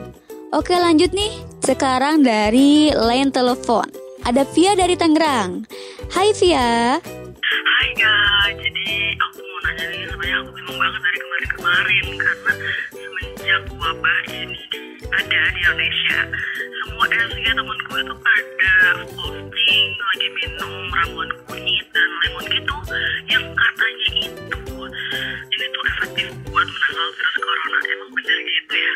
Oke 0.55 0.79
lanjut 0.79 1.11
nih, 1.11 1.43
sekarang 1.59 2.23
dari 2.23 2.95
line 2.95 3.35
telepon. 3.35 3.83
Ada 4.23 4.47
Via 4.55 4.79
dari 4.79 4.95
Tangerang. 4.95 5.67
Hai 6.15 6.31
Via. 6.39 7.03
Hai 7.03 7.89
guys, 7.99 8.55
jadi 8.55 9.19
aku 9.27 9.43
mau 9.43 9.59
nanya 9.67 9.85
nih 9.91 10.07
sebenarnya 10.07 10.37
aku 10.47 10.51
bingung 10.55 10.79
banget 10.79 11.01
dari 11.03 11.19
kemarin-kemarin 11.19 12.05
karena 12.15 12.53
semenjak 12.95 13.63
wabah 13.75 14.21
ini 14.31 14.63
ada 15.11 15.41
di 15.51 15.61
Indonesia 15.67 16.19
semua 16.79 17.07
SG 17.11 17.47
temen 17.51 17.79
gue 17.91 18.01
tuh 18.07 18.19
pada 18.23 18.75
posting 19.19 19.87
lagi 19.99 20.29
minum 20.31 20.73
ramuan 20.95 21.31
kunyit 21.51 21.87
dan 21.91 22.09
lemon 22.23 22.45
gitu 22.47 22.77
yang 23.27 23.45
katanya 23.51 24.09
itu 24.31 24.59
ini 25.43 25.67
tuh 25.75 25.83
efektif 25.91 26.29
buat 26.47 26.67
menangkal 26.71 27.09
virus 27.19 27.37
corona 27.43 27.79
emang 27.91 28.11
bener 28.15 28.39
gitu 28.47 28.75
ya 28.79 28.95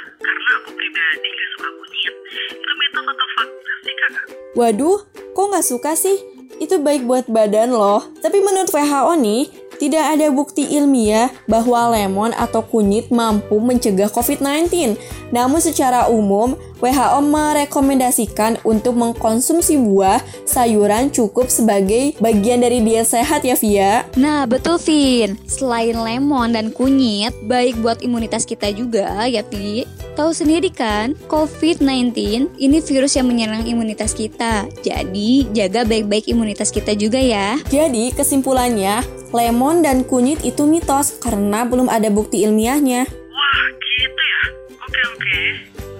Waduh, 4.58 5.06
kok 5.30 5.46
nggak 5.50 5.66
suka 5.66 5.94
sih? 5.94 6.18
Itu 6.58 6.82
baik 6.82 7.06
buat 7.06 7.30
badan 7.30 7.70
loh. 7.70 8.04
Tapi 8.18 8.42
menurut 8.42 8.68
WHO 8.68 9.14
nih, 9.16 9.42
tidak 9.80 10.04
ada 10.12 10.28
bukti 10.28 10.76
ilmiah 10.76 11.32
bahwa 11.48 11.96
lemon 11.96 12.36
atau 12.36 12.60
kunyit 12.60 13.08
mampu 13.08 13.56
mencegah 13.56 14.12
COVID-19. 14.12 14.92
Namun 15.32 15.56
secara 15.64 16.04
umum, 16.12 16.52
WHO 16.84 17.20
merekomendasikan 17.24 18.60
untuk 18.66 19.00
mengkonsumsi 19.00 19.80
buah, 19.80 20.20
sayuran 20.44 21.08
cukup 21.08 21.48
sebagai 21.48 22.12
bagian 22.20 22.60
dari 22.60 22.84
diet 22.84 23.08
sehat 23.08 23.40
ya 23.40 23.56
Via. 23.56 24.04
Nah 24.20 24.44
betul 24.44 24.76
Vin, 24.84 25.40
selain 25.48 25.96
lemon 25.96 26.52
dan 26.52 26.68
kunyit, 26.76 27.32
baik 27.48 27.80
buat 27.80 28.04
imunitas 28.04 28.44
kita 28.44 28.68
juga 28.76 29.24
ya 29.24 29.40
Vi. 29.48 29.99
Tahu 30.18 30.30
sendiri 30.34 30.68
kan, 30.74 31.14
COVID-19 31.30 32.12
ini 32.58 32.78
virus 32.82 33.16
yang 33.16 33.30
menyerang 33.30 33.64
imunitas 33.64 34.12
kita. 34.12 34.66
Jadi, 34.82 35.48
jaga 35.54 35.86
baik-baik 35.86 36.28
imunitas 36.28 36.68
kita 36.74 36.92
juga 36.98 37.16
ya. 37.16 37.56
Jadi 37.70 38.12
kesimpulannya, 38.12 39.00
lemon 39.30 39.86
dan 39.86 40.02
kunyit 40.02 40.42
itu 40.42 40.66
mitos 40.66 41.22
karena 41.22 41.62
belum 41.62 41.86
ada 41.86 42.10
bukti 42.10 42.42
ilmiahnya. 42.42 43.06
wah 43.06 43.66
gitu 43.78 44.22
ya 44.22 44.42
oke 44.82 45.00
oke 45.14 45.40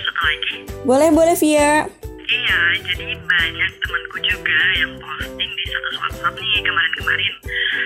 satu 0.02 0.20
lagi 0.26 0.56
Boleh-boleh 0.82 1.36
Via. 1.38 1.86
Iya, 2.30 2.60
jadi 2.86 3.06
banyak 3.18 3.70
temanku 3.82 4.18
juga 4.22 4.58
yang 4.78 4.92
posting 4.98 5.50
di 5.50 5.64
status 5.66 5.94
WhatsApp 5.98 6.34
nih 6.38 6.62
kemarin-kemarin. 6.62 7.32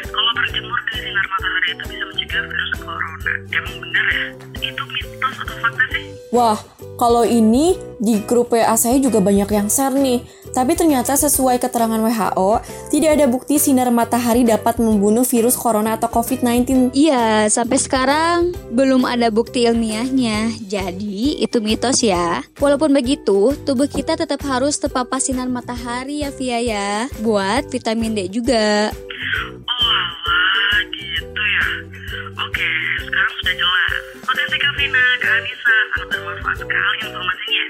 Kalau 0.09 0.31
berjemur 0.37 0.81
di 0.89 0.97
sinar 1.01 1.27
matahari 1.29 1.69
itu 1.73 1.85
bisa 1.89 2.05
mencegah 2.09 2.43
virus 2.45 2.73
corona. 2.81 3.33
Emang 3.57 3.77
benar 3.81 4.07
ya? 4.13 4.27
Itu 4.65 4.83
mitos 4.85 5.37
atau 5.45 5.57
fakta 5.61 5.85
sih? 5.93 6.14
Wah, 6.35 6.59
kalau 6.99 7.23
ini 7.23 7.79
di 8.03 8.19
grup 8.27 8.51
WA 8.51 8.75
saya 8.75 8.99
juga 8.99 9.23
banyak 9.23 9.47
yang 9.55 9.71
share 9.71 9.95
nih. 9.95 10.19
Tapi 10.51 10.75
ternyata 10.75 11.15
sesuai 11.15 11.63
keterangan 11.63 12.03
WHO, 12.03 12.59
tidak 12.91 13.11
ada 13.15 13.27
bukti 13.31 13.63
sinar 13.63 13.95
matahari 13.95 14.43
dapat 14.43 14.83
membunuh 14.83 15.23
virus 15.23 15.55
corona 15.55 15.95
atau 15.95 16.11
COVID-19. 16.11 16.91
Iya, 16.91 17.47
sampai 17.47 17.79
sekarang 17.79 18.39
belum 18.75 19.07
ada 19.07 19.31
bukti 19.31 19.63
ilmiahnya. 19.67 20.59
Jadi, 20.67 21.39
itu 21.39 21.63
mitos 21.63 22.03
ya. 22.03 22.43
Walaupun 22.59 22.91
begitu, 22.91 23.55
tubuh 23.63 23.87
kita 23.87 24.19
tetap 24.19 24.43
harus 24.43 24.75
terpapar 24.79 25.23
sinar 25.23 25.47
matahari 25.47 26.27
ya 26.27 26.35
Via 26.35 26.59
ya. 26.59 26.91
Buat 27.23 27.71
vitamin 27.71 28.15
D 28.19 28.27
juga. 28.27 28.91
Oh 29.71 30.14
Vina, 34.85 35.01
Kak 35.17 35.33
Anissa, 35.41 35.77
sangat 35.97 36.09
bermanfaat 36.13 36.57
sekali 36.61 36.97
informasinya. 37.09 37.65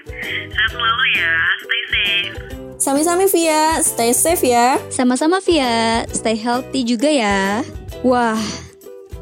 Sehat 0.50 0.70
selalu 0.74 1.04
ya, 1.14 1.34
stay 1.62 1.82
safe. 1.86 2.34
Sami-sami 2.74 3.24
Via, 3.30 3.62
stay 3.86 4.10
safe 4.10 4.42
ya. 4.50 4.82
Sama-sama 4.90 5.38
Via, 5.38 6.02
stay 6.10 6.34
healthy 6.34 6.82
juga 6.82 7.06
ya. 7.06 7.62
Wah, 8.02 8.42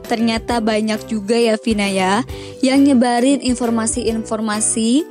ternyata 0.08 0.64
banyak 0.64 1.04
juga 1.04 1.36
ya 1.36 1.60
Vina 1.60 1.84
ya 1.92 2.24
yang 2.64 2.80
nyebarin 2.80 3.44
informasi-informasi 3.44 5.04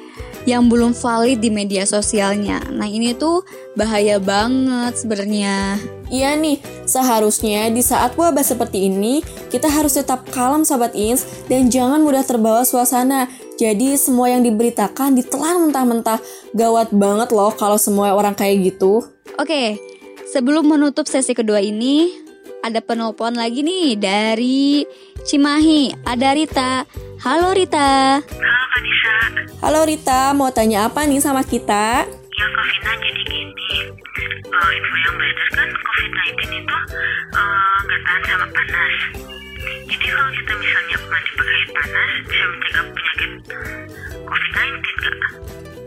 yang 0.50 0.67
belum 0.69 0.98
valid 0.98 1.41
di 1.41 1.50
media 1.53 1.86
sosialnya. 1.86 2.62
Nah 2.74 2.89
ini 2.89 3.13
tuh 3.13 3.45
bahaya 3.77 4.17
banget 4.17 4.98
sebenarnya. 4.98 5.77
Iya 6.12 6.36
nih, 6.36 6.60
seharusnya 6.83 7.71
di 7.71 7.79
saat 7.79 8.19
wabah 8.19 8.43
seperti 8.43 8.91
ini, 8.91 9.24
kita 9.48 9.71
harus 9.71 9.95
tetap 9.95 10.27
kalem 10.36 10.67
Sobat 10.67 10.91
Ins 10.91 11.24
dan 11.48 11.71
jangan 11.71 12.03
mudah 12.03 12.25
terbawa 12.27 12.67
suasana. 12.67 13.31
Jadi 13.55 13.95
semua 13.95 14.33
yang 14.33 14.43
diberitakan 14.43 15.15
ditelan 15.15 15.69
mentah-mentah. 15.69 16.19
Gawat 16.51 16.91
banget 16.91 17.31
loh 17.31 17.53
kalau 17.55 17.79
semua 17.79 18.12
orang 18.12 18.36
kayak 18.36 18.74
gitu. 18.74 19.05
Oke, 19.39 19.79
sebelum 20.27 20.67
menutup 20.67 21.07
sesi 21.07 21.31
kedua 21.31 21.63
ini, 21.63 22.12
ada 22.65 22.83
penelpon 22.83 23.38
lagi 23.38 23.63
nih 23.63 23.95
dari 23.95 24.83
Cimahi. 25.24 26.03
Ada 26.03 26.29
Rita. 26.36 26.71
Halo 27.21 27.53
Rita. 27.53 28.19
Halo 28.19 28.62
Kak. 28.74 29.00
Halo 29.61 29.85
Rita, 29.85 30.33
mau 30.33 30.49
tanya 30.49 30.89
apa 30.89 31.05
nih 31.05 31.21
sama 31.21 31.45
kita? 31.45 32.09
Ya 32.09 32.45
Kak 32.49 32.65
Vina 32.65 32.91
jadi 32.97 33.21
gini 33.29 33.73
Eh, 34.25 34.69
Info 34.73 34.95
yang 35.05 35.15
beredar 35.21 35.49
kan 35.53 35.69
COVID-19 35.69 36.33
itu 36.49 36.77
eh, 37.29 37.77
nggak 37.85 38.01
tahan 38.01 38.21
sama 38.25 38.47
panas 38.49 38.95
Jadi 39.85 40.05
kalau 40.09 40.31
kita 40.33 40.53
misalnya 40.57 40.97
mandi 41.05 41.31
pakai 41.37 41.53
air 41.53 41.69
panas 41.77 42.09
Bisa 42.25 42.43
mencegah 42.49 42.83
penyakit 42.89 43.31
COVID-19 44.25 44.81
kak 44.97 45.33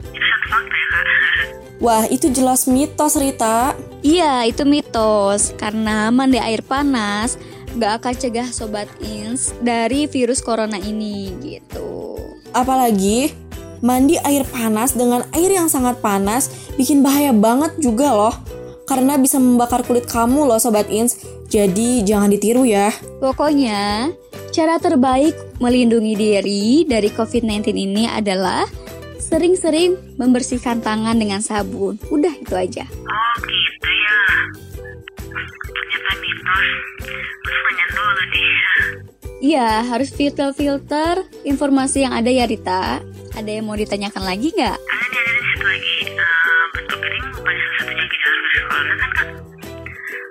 Itu 0.07 0.23
satu 0.23 0.47
fakta 0.55 0.77
ya 0.79 0.87
kak 0.87 1.05
Wah, 1.85 2.05
itu 2.07 2.27
jelas 2.31 2.71
mitos 2.71 3.19
Rita. 3.19 3.75
Iya, 4.01 4.47
itu 4.49 4.63
mitos. 4.63 5.51
Karena 5.59 6.15
mandi 6.15 6.39
air 6.39 6.63
panas 6.63 7.37
gak 7.75 8.01
akan 8.01 8.15
cegah 8.15 8.49
sobat 8.55 8.87
ins 9.03 9.51
dari 9.59 10.07
virus 10.07 10.39
corona 10.41 10.79
ini 10.79 11.35
gitu. 11.43 12.15
Apalagi 12.55 13.44
mandi 13.85 14.17
air 14.25 14.49
panas 14.49 14.97
dengan 14.97 15.29
air 15.37 15.53
yang 15.53 15.69
sangat 15.69 16.01
panas 16.01 16.49
bikin 16.81 17.05
bahaya 17.05 17.37
banget 17.37 17.77
juga 17.77 18.17
loh. 18.17 18.37
karena 18.85 19.17
bisa 19.17 19.41
membakar 19.41 19.81
kulit 19.81 20.05
kamu 20.05 20.45
loh 20.45 20.61
Sobat 20.61 20.93
Ins. 20.93 21.17
Jadi 21.49 22.05
jangan 22.05 22.29
ditiru 22.29 22.69
ya. 22.69 22.93
Pokoknya, 23.17 24.13
cara 24.53 24.77
terbaik 24.77 25.33
melindungi 25.57 26.13
diri 26.13 26.85
dari 26.85 27.09
COVID-19 27.09 27.73
ini 27.73 28.05
adalah 28.05 28.69
sering-sering 29.17 30.21
membersihkan 30.21 30.85
tangan 30.85 31.17
dengan 31.17 31.41
sabun. 31.41 31.97
Udah 32.13 32.37
itu 32.37 32.53
aja. 32.53 32.85
Oh 32.85 33.35
gitu 33.49 33.89
ya. 33.89 34.21
Ternyata 35.65 36.11
mitos. 36.21 36.69
Terus 37.41 37.61
nanya 37.65 37.87
dulu 37.89 38.23
deh. 38.29 39.14
Iya, 39.45 39.85
harus 39.85 40.09
filter-filter 40.09 41.21
informasi 41.45 42.09
yang 42.09 42.17
ada 42.17 42.33
ya 42.33 42.49
Rita. 42.49 43.05
Ada 43.37 43.51
yang 43.61 43.69
mau 43.69 43.77
ditanyakan 43.77 44.25
lagi 44.25 44.49
nggak? 44.57 44.73
Ada 44.81 45.05
nih 45.05 45.21
ada 45.21 45.33
satu 45.37 45.65
lagi. 45.69 45.97
Eh, 46.09 46.65
batuk 46.73 46.99
kering 47.05 47.27
bukan 47.37 47.53
salah 47.61 47.77
satunya 47.77 48.05
gejala 48.09 48.37
virus 48.41 48.65
corona 48.65 48.95
kan 48.97 49.11
kak? 49.13 49.29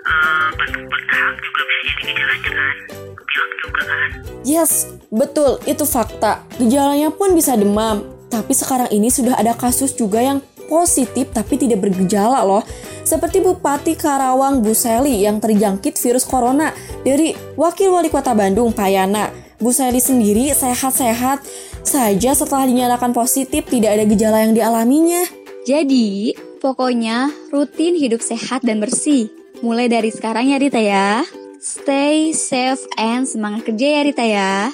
Eh, 0.01 0.47
batuk 0.57 0.83
berdahak 0.89 1.35
juga 1.45 1.61
bisa 1.61 1.77
jadi 1.85 2.03
gejalanya 2.09 2.51
kan? 2.57 2.75
Pilek 3.21 3.51
juga 3.61 3.81
kan? 3.85 4.09
Yes, 4.41 4.71
betul, 5.13 5.51
itu 5.69 5.85
fakta. 5.85 6.33
Gejalanya 6.57 7.09
pun 7.13 7.29
bisa 7.37 7.53
demam. 7.53 8.09
Tapi 8.33 8.53
sekarang 8.57 8.89
ini 8.89 9.13
sudah 9.13 9.37
ada 9.37 9.53
kasus 9.53 9.93
juga 9.93 10.25
yang 10.25 10.41
positif 10.65 11.29
tapi 11.29 11.61
tidak 11.61 11.85
bergejala 11.85 12.41
loh. 12.41 12.65
Seperti 13.03 13.43
Bupati 13.43 13.99
Karawang 13.99 14.63
Bu 14.63 14.71
Seli 14.71 15.27
yang 15.27 15.43
terjangkit 15.43 15.99
virus 15.99 16.23
corona 16.23 16.71
dari 17.03 17.35
Wakil 17.59 17.91
Wali 17.91 18.07
Kota 18.07 18.31
Bandung 18.31 18.71
Payana. 18.71 19.27
Bu 19.59 19.75
Seli 19.75 19.99
sendiri 19.99 20.55
sehat-sehat 20.55 21.43
saja 21.83 22.31
setelah 22.31 22.63
dinyatakan 22.63 23.11
positif 23.11 23.67
tidak 23.67 23.99
ada 23.99 24.07
gejala 24.07 24.47
yang 24.47 24.55
dialaminya. 24.55 25.27
Jadi, 25.67 26.31
pokoknya 26.63 27.27
rutin 27.51 27.99
hidup 27.99 28.23
sehat 28.23 28.63
dan 28.63 28.79
bersih. 28.79 29.27
Mulai 29.59 29.91
dari 29.91 30.11
sekarang 30.11 30.51
ya 30.51 30.59
Rita 30.59 30.79
ya. 30.79 31.23
Stay 31.59 32.35
safe 32.35 32.83
and 32.99 33.23
semangat 33.23 33.67
kerja 33.67 33.99
ya 33.99 34.01
Rita 34.03 34.25
ya. 34.27 34.71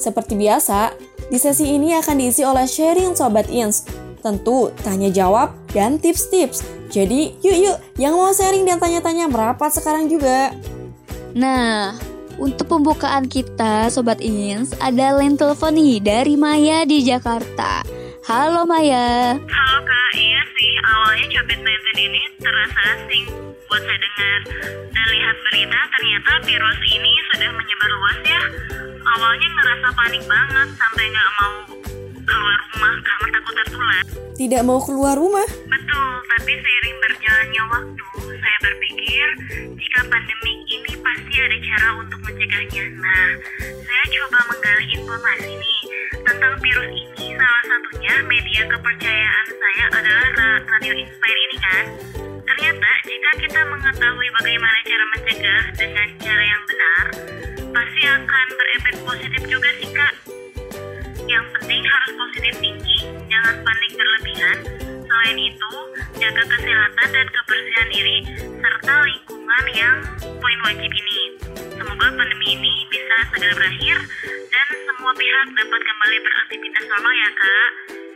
Seperti 0.00 0.32
biasa, 0.32 0.96
di 1.28 1.36
sesi 1.36 1.76
ini 1.76 1.92
akan 1.92 2.24
diisi 2.24 2.40
oleh 2.40 2.64
sharing 2.64 3.12
Sobat 3.12 3.52
Ins. 3.52 3.84
Tentu, 4.24 4.72
tanya 4.80 5.12
jawab 5.12 5.52
dan 5.76 6.00
tips-tips. 6.00 6.64
Jadi, 6.88 7.36
yuk 7.44 7.56
yuk, 7.68 7.76
yang 8.00 8.16
mau 8.16 8.32
sharing 8.32 8.64
dan 8.64 8.80
tanya-tanya 8.80 9.28
merapat 9.28 9.76
sekarang 9.76 10.08
juga. 10.08 10.56
Nah, 11.36 11.92
untuk 12.40 12.72
pembukaan 12.72 13.28
kita 13.28 13.92
Sobat 13.92 14.24
Ins, 14.24 14.72
ada 14.80 15.20
line 15.20 15.36
telepon 15.36 15.76
nih 15.76 16.00
dari 16.00 16.32
Maya 16.32 16.88
di 16.88 17.04
Jakarta. 17.04 18.03
Halo 18.24 18.64
Maya. 18.64 19.36
Halo 19.36 19.78
kak, 19.84 20.10
iya 20.16 20.40
sih 20.56 20.72
awalnya 20.80 21.28
COVID-19 21.28 21.68
ini 22.08 22.24
terasa 22.40 22.80
asing 22.96 23.28
buat 23.68 23.84
saya 23.84 24.00
dengar. 24.00 24.40
Dan 24.96 25.06
lihat 25.12 25.36
berita 25.44 25.80
ternyata 25.92 26.30
virus 26.48 26.78
ini 26.88 27.12
sudah 27.28 27.52
menyebar 27.52 27.90
luas 27.92 28.18
ya. 28.24 28.42
Awalnya 29.04 29.48
ngerasa 29.52 29.88
panik 29.92 30.24
banget 30.24 30.68
sampai 30.72 31.04
nggak 31.12 31.30
mau 31.36 31.54
keluar 32.24 32.58
rumah 32.72 32.94
karena 33.04 33.26
takut 33.28 33.54
tertular. 33.60 34.04
Tidak 34.40 34.62
mau 34.64 34.80
keluar 34.80 35.14
rumah? 35.20 35.48
Betul, 35.68 36.12
tapi 36.24 36.52
seiring 36.64 36.96
berjalannya 37.04 37.62
waktu, 37.76 38.06
saya 38.40 38.58
berpikir 38.64 39.26
jika 39.76 40.00
pandemi 40.08 40.64
ini 40.72 40.96
pasti 40.96 41.34
ada 41.44 41.58
cara 41.60 41.88
untuk 42.00 42.24
mencegahnya. 42.24 42.84
Nah, 42.88 43.28
saya 43.84 44.04
coba 44.16 44.38
menggali 44.48 44.84
informasi 44.96 45.60
nih 45.60 45.83
tentang 46.12 46.54
virus 46.60 46.88
ini. 46.92 47.24
Salah 47.34 47.64
satunya 47.66 48.14
media 48.28 48.62
kepercayaan 48.68 49.46
saya 49.52 49.84
adalah 49.90 50.28
Ra- 50.34 50.62
Radio 50.76 50.92
Inspire 50.98 51.40
ini 51.50 51.56
kan. 51.58 51.84
Ternyata 52.44 52.90
jika 53.08 53.30
kita 53.42 53.60
mengetahui 53.66 54.28
bagaimana 54.40 54.78
cara 54.84 55.04
mencegah 55.16 55.62
dengan 55.74 56.08
cara 56.20 56.42
yang 56.44 56.62
benar, 56.68 57.04
pasti 57.74 58.02
akan 58.06 58.46
berefek 58.54 58.96
positif 59.02 59.42
juga 59.50 59.70
sih 59.80 59.90
kak. 59.90 60.14
Yang 61.24 61.46
penting 61.58 61.82
harus 61.82 62.12
positif 62.20 62.54
tinggi, 62.60 62.98
jangan 63.32 63.54
panik 63.64 63.92
berlebihan. 63.96 64.58
Selain 65.04 65.38
itu, 65.40 65.72
jaga 66.20 66.42
kesehatan 66.44 67.08
dan 67.10 67.26
kebersihan 67.32 67.88
diri 67.88 68.16
serta 68.60 68.94
lingkungan 69.08 69.64
yang 69.72 69.96
poin 70.20 70.58
wajib 70.68 70.90
ini. 70.92 71.20
Semoga 71.74 72.06
pandemi 72.12 72.46
ini 72.54 72.74
bisa 72.92 73.16
segera 73.32 73.54
berakhir 73.56 73.96
semua 75.04 75.20
pihak 75.20 75.48
dapat 75.60 75.82
kembali 75.84 76.16
beraktivitas 76.16 76.84
normal 76.88 77.12
ya 77.12 77.30
kak. 77.36 77.70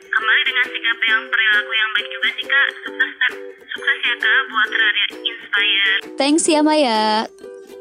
Kembali 0.08 0.42
dengan 0.48 0.66
sikap 0.72 0.98
yang 1.04 1.22
perilaku 1.28 1.72
yang 1.76 1.90
baik 1.92 2.08
juga 2.08 2.28
sih 2.32 2.46
kak. 2.48 2.68
Sukses 2.80 3.12
sukses 3.76 3.98
ya 4.08 4.14
kak 4.16 4.40
buat 4.48 4.70
Radio 4.72 5.06
Inspire. 5.20 5.92
Thanks 6.16 6.48
ya 6.48 6.64
Maya. 6.64 7.28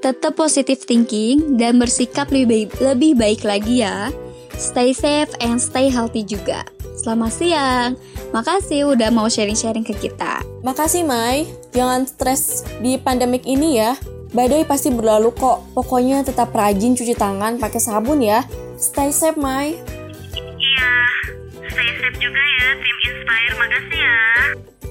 Tetap 0.03 0.35
positive 0.35 0.83
thinking 0.83 1.55
dan 1.55 1.79
bersikap 1.79 2.27
lebih 2.35 2.67
baik, 2.67 2.71
lebih 2.83 3.11
baik 3.15 3.41
lagi 3.47 3.79
ya. 3.79 4.11
Stay 4.59 4.91
safe 4.91 5.31
and 5.39 5.55
stay 5.63 5.87
healthy 5.87 6.27
juga. 6.27 6.67
Selamat 6.99 7.31
siang. 7.31 7.95
Makasih 8.35 8.91
udah 8.91 9.07
mau 9.07 9.31
sharing-sharing 9.31 9.87
ke 9.87 9.95
kita. 9.95 10.43
Makasih 10.67 11.07
Mai, 11.07 11.47
jangan 11.71 12.03
stres 12.03 12.67
di 12.83 12.99
pandemik 12.99 13.47
ini 13.47 13.79
ya. 13.79 13.95
Badai 14.35 14.67
pasti 14.67 14.91
berlalu 14.91 15.31
kok. 15.35 15.63
Pokoknya 15.71 16.23
tetap 16.23 16.51
rajin 16.51 16.95
cuci 16.97 17.15
tangan 17.15 17.59
pakai 17.61 17.79
sabun 17.79 18.19
ya. 18.19 18.43
Stay 18.75 19.11
safe 19.11 19.39
Mai. 19.39 19.77
Iya, 20.35 20.91
stay 21.67 21.89
safe 22.01 22.17
juga 22.19 22.41
ya 22.41 22.67
tim 22.79 22.97
Inspire. 23.07 23.53
Makasih 23.55 23.99
ya. 23.99 24.17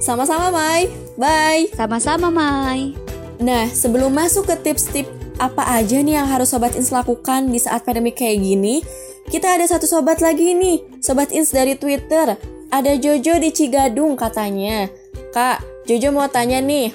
Sama-sama 0.01 0.49
Mai. 0.53 0.89
Bye. 1.21 1.69
Sama-sama 1.77 2.29
Mai. 2.33 2.97
Nah, 3.37 3.69
sebelum 3.69 4.17
masuk 4.17 4.49
ke 4.49 4.57
tips-tips 4.57 5.13
apa 5.37 5.69
aja 5.77 6.01
nih 6.01 6.17
yang 6.17 6.29
harus 6.29 6.49
Sobat 6.49 6.73
Ins 6.73 6.89
lakukan 6.89 7.53
di 7.53 7.61
saat 7.61 7.85
pandemi 7.85 8.09
kayak 8.09 8.41
gini, 8.41 8.81
kita 9.29 9.59
ada 9.59 9.67
satu 9.67 9.85
sobat 9.85 10.23
lagi 10.23 10.55
nih, 10.55 11.03
Sobat 11.03 11.35
Ins 11.35 11.51
dari 11.51 11.75
Twitter. 11.77 12.39
Ada 12.71 12.99
Jojo 12.99 13.39
di 13.39 13.51
Cigadung 13.55 14.19
katanya. 14.19 14.91
Kak, 15.31 15.87
Jojo 15.87 16.11
mau 16.15 16.27
tanya 16.27 16.59
nih. 16.63 16.91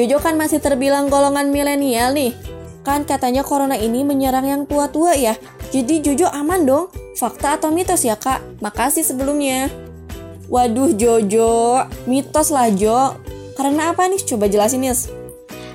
Jojo 0.00 0.16
kan 0.16 0.40
masih 0.40 0.64
terbilang 0.64 1.12
golongan 1.12 1.52
milenial 1.52 2.16
nih. 2.16 2.32
Kan 2.80 3.04
katanya 3.04 3.44
corona 3.44 3.76
ini 3.76 4.00
menyerang 4.00 4.48
yang 4.48 4.62
tua-tua 4.64 5.12
ya. 5.12 5.36
Jadi 5.68 6.00
Jojo 6.00 6.24
aman 6.32 6.64
dong. 6.64 6.88
Fakta 7.20 7.60
atau 7.60 7.68
mitos 7.68 8.00
ya 8.00 8.16
kak? 8.16 8.64
Makasih 8.64 9.04
sebelumnya. 9.04 9.68
Waduh 10.48 10.96
Jojo, 10.96 11.84
mitos 12.08 12.48
lah 12.48 12.72
Jo. 12.72 13.12
Karena 13.60 13.92
apa 13.92 14.08
nih? 14.08 14.24
Coba 14.24 14.48
jelasin 14.48 14.88
Nis. 14.88 15.12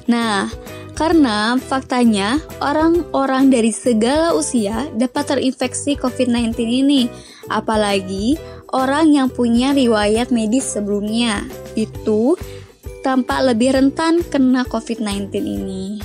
Nah, 0.10 0.50
karena 0.98 1.62
faktanya 1.62 2.42
orang-orang 2.66 3.54
dari 3.54 3.70
segala 3.70 4.34
usia 4.34 4.90
dapat 4.98 5.38
terinfeksi 5.38 6.02
COVID-19 6.02 6.58
ini. 6.66 7.14
Apalagi 7.46 8.42
orang 8.74 9.14
yang 9.14 9.30
punya 9.30 9.70
riwayat 9.70 10.34
medis 10.34 10.66
sebelumnya. 10.66 11.46
Itu 11.78 12.34
tampak 13.06 13.54
lebih 13.54 13.78
rentan 13.78 14.26
kena 14.26 14.66
COVID-19 14.66 15.30
ini. 15.38 16.02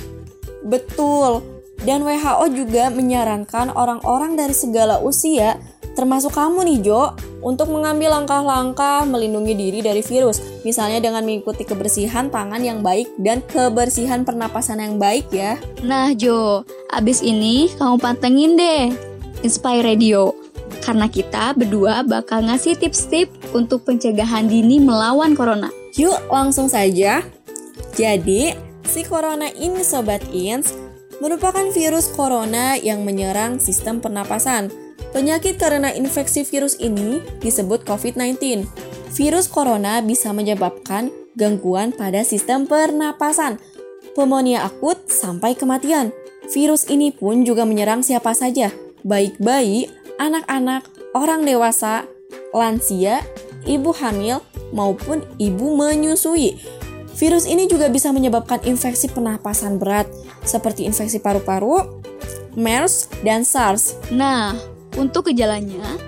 Betul. 0.61 1.41
Dan 1.81 2.05
WHO 2.05 2.45
juga 2.53 2.93
menyarankan 2.93 3.73
orang-orang 3.73 4.37
dari 4.37 4.53
segala 4.53 5.01
usia, 5.01 5.57
termasuk 5.97 6.37
kamu 6.37 6.61
nih 6.61 6.79
Jo, 6.85 7.17
untuk 7.41 7.73
mengambil 7.73 8.13
langkah-langkah 8.21 9.01
melindungi 9.09 9.57
diri 9.57 9.79
dari 9.81 10.05
virus. 10.05 10.61
Misalnya 10.61 11.01
dengan 11.01 11.25
mengikuti 11.25 11.65
kebersihan 11.65 12.29
tangan 12.29 12.61
yang 12.61 12.85
baik 12.85 13.09
dan 13.17 13.41
kebersihan 13.49 14.21
pernapasan 14.21 14.77
yang 14.77 15.01
baik 15.01 15.25
ya. 15.33 15.57
Nah 15.81 16.13
Jo, 16.13 16.61
abis 16.93 17.25
ini 17.25 17.73
kamu 17.81 17.97
pantengin 17.97 18.53
deh 18.53 18.93
Inspire 19.41 19.81
Radio. 19.81 20.37
Karena 20.85 21.09
kita 21.09 21.57
berdua 21.57 22.05
bakal 22.05 22.45
ngasih 22.45 22.77
tips-tips 22.77 23.57
untuk 23.57 23.89
pencegahan 23.89 24.45
dini 24.45 24.77
melawan 24.77 25.33
corona. 25.33 25.80
Yuk 26.01 26.33
langsung 26.33 26.65
saja. 26.65 27.21
Jadi, 27.93 28.57
si 28.89 29.05
corona 29.05 29.53
ini 29.53 29.85
Sobat 29.85 30.25
Ins 30.33 30.73
merupakan 31.21 31.69
virus 31.69 32.09
corona 32.09 32.73
yang 32.73 33.05
menyerang 33.05 33.61
sistem 33.61 34.01
pernapasan. 34.01 34.73
Penyakit 35.13 35.61
karena 35.61 35.93
infeksi 35.93 36.41
virus 36.41 36.81
ini 36.81 37.21
disebut 37.45 37.85
COVID-19. 37.85 38.65
Virus 39.13 39.45
corona 39.45 40.01
bisa 40.01 40.33
menyebabkan 40.33 41.13
gangguan 41.37 41.93
pada 41.93 42.25
sistem 42.25 42.65
pernapasan, 42.65 43.61
pneumonia 44.17 44.65
akut 44.65 45.05
sampai 45.05 45.53
kematian. 45.53 46.09
Virus 46.49 46.89
ini 46.89 47.13
pun 47.13 47.45
juga 47.45 47.61
menyerang 47.61 48.01
siapa 48.01 48.33
saja, 48.33 48.73
baik 49.05 49.37
bayi, 49.37 49.85
anak-anak, 50.17 50.81
orang 51.13 51.45
dewasa, 51.45 52.09
lansia, 52.55 53.21
ibu 53.65 53.91
hamil, 53.95 54.41
maupun 54.71 55.23
ibu 55.37 55.75
menyusui. 55.75 56.57
Virus 57.17 57.45
ini 57.45 57.67
juga 57.67 57.91
bisa 57.91 58.09
menyebabkan 58.09 58.63
infeksi 58.65 59.11
pernapasan 59.11 59.77
berat, 59.77 60.09
seperti 60.41 60.87
infeksi 60.87 61.21
paru-paru, 61.21 62.01
MERS, 62.57 63.11
dan 63.21 63.45
SARS. 63.45 63.99
Nah, 64.09 64.55
untuk 64.97 65.29
gejalanya, 65.29 65.99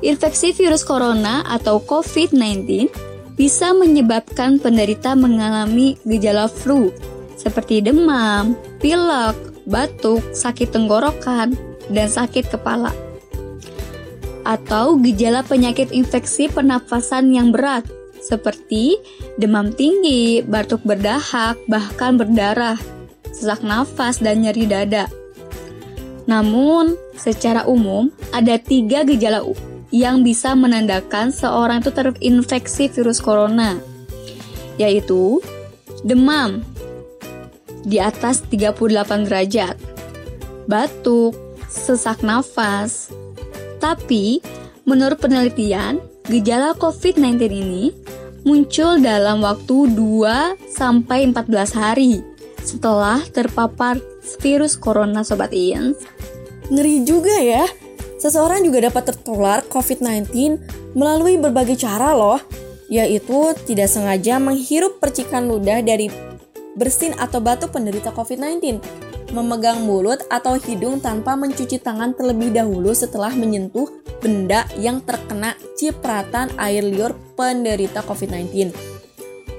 infeksi 0.00 0.54
virus 0.56 0.82
corona 0.82 1.44
atau 1.46 1.82
COVID-19 1.82 2.88
bisa 3.36 3.72
menyebabkan 3.72 4.60
penderita 4.60 5.16
mengalami 5.16 5.98
gejala 6.06 6.46
flu 6.46 6.92
seperti 7.42 7.82
demam, 7.82 8.54
pilek, 8.78 9.34
batuk, 9.66 10.22
sakit 10.30 10.70
tenggorokan, 10.70 11.58
dan 11.90 12.06
sakit 12.06 12.46
kepala. 12.54 12.94
Atau 14.42 14.98
gejala 14.98 15.46
penyakit 15.46 15.94
infeksi 15.94 16.50
pernafasan 16.50 17.30
yang 17.30 17.54
berat 17.54 17.86
seperti 18.22 19.02
demam 19.34 19.74
tinggi, 19.74 20.46
batuk 20.46 20.86
berdahak, 20.86 21.58
bahkan 21.66 22.14
berdarah, 22.14 22.78
sesak 23.34 23.66
nafas, 23.66 24.22
dan 24.22 24.46
nyeri 24.46 24.70
dada. 24.70 25.10
Namun, 26.30 26.94
secara 27.18 27.66
umum, 27.66 28.14
ada 28.30 28.54
tiga 28.62 29.02
gejala 29.02 29.42
yang 29.90 30.22
bisa 30.22 30.54
menandakan 30.54 31.34
seorang 31.34 31.82
itu 31.82 31.90
terinfeksi 31.90 32.88
virus 32.94 33.18
corona, 33.18 33.76
yaitu 34.78 35.42
demam 36.06 36.62
di 37.82 37.98
atas 37.98 38.46
38 38.46 39.26
derajat, 39.26 39.74
batuk, 40.70 41.34
sesak 41.66 42.22
nafas. 42.22 43.10
Tapi, 43.82 44.38
menurut 44.86 45.18
penelitian, 45.18 45.98
gejala 46.30 46.78
COVID-19 46.78 47.50
ini 47.50 47.90
muncul 48.46 49.02
dalam 49.02 49.42
waktu 49.42 49.90
2 49.98 50.70
sampai 50.70 51.26
14 51.26 51.74
hari 51.74 52.22
setelah 52.62 53.18
terpapar 53.34 53.98
virus 54.38 54.78
corona 54.78 55.26
Sobat 55.26 55.50
Ian. 55.50 55.98
Ngeri 56.70 57.02
juga 57.02 57.34
ya. 57.42 57.66
Seseorang 58.22 58.62
juga 58.62 58.86
dapat 58.86 59.10
tertular 59.10 59.66
COVID-19 59.66 60.30
melalui 60.94 61.42
berbagai 61.42 61.74
cara 61.82 62.14
loh, 62.14 62.38
yaitu 62.86 63.50
tidak 63.66 63.90
sengaja 63.90 64.38
menghirup 64.38 65.02
percikan 65.02 65.50
ludah 65.50 65.82
dari 65.82 66.06
bersin 66.78 67.18
atau 67.18 67.42
batuk 67.42 67.74
penderita 67.74 68.14
COVID-19, 68.14 68.78
memegang 69.32 69.82
mulut 69.82 70.20
atau 70.28 70.60
hidung 70.60 71.00
tanpa 71.00 71.34
mencuci 71.34 71.80
tangan 71.80 72.12
terlebih 72.12 72.52
dahulu 72.52 72.92
setelah 72.92 73.32
menyentuh 73.32 73.88
benda 74.20 74.68
yang 74.78 75.00
terkena 75.02 75.56
cipratan 75.74 76.52
air 76.60 76.84
liur 76.84 77.16
penderita 77.34 78.04
COVID-19 78.04 78.92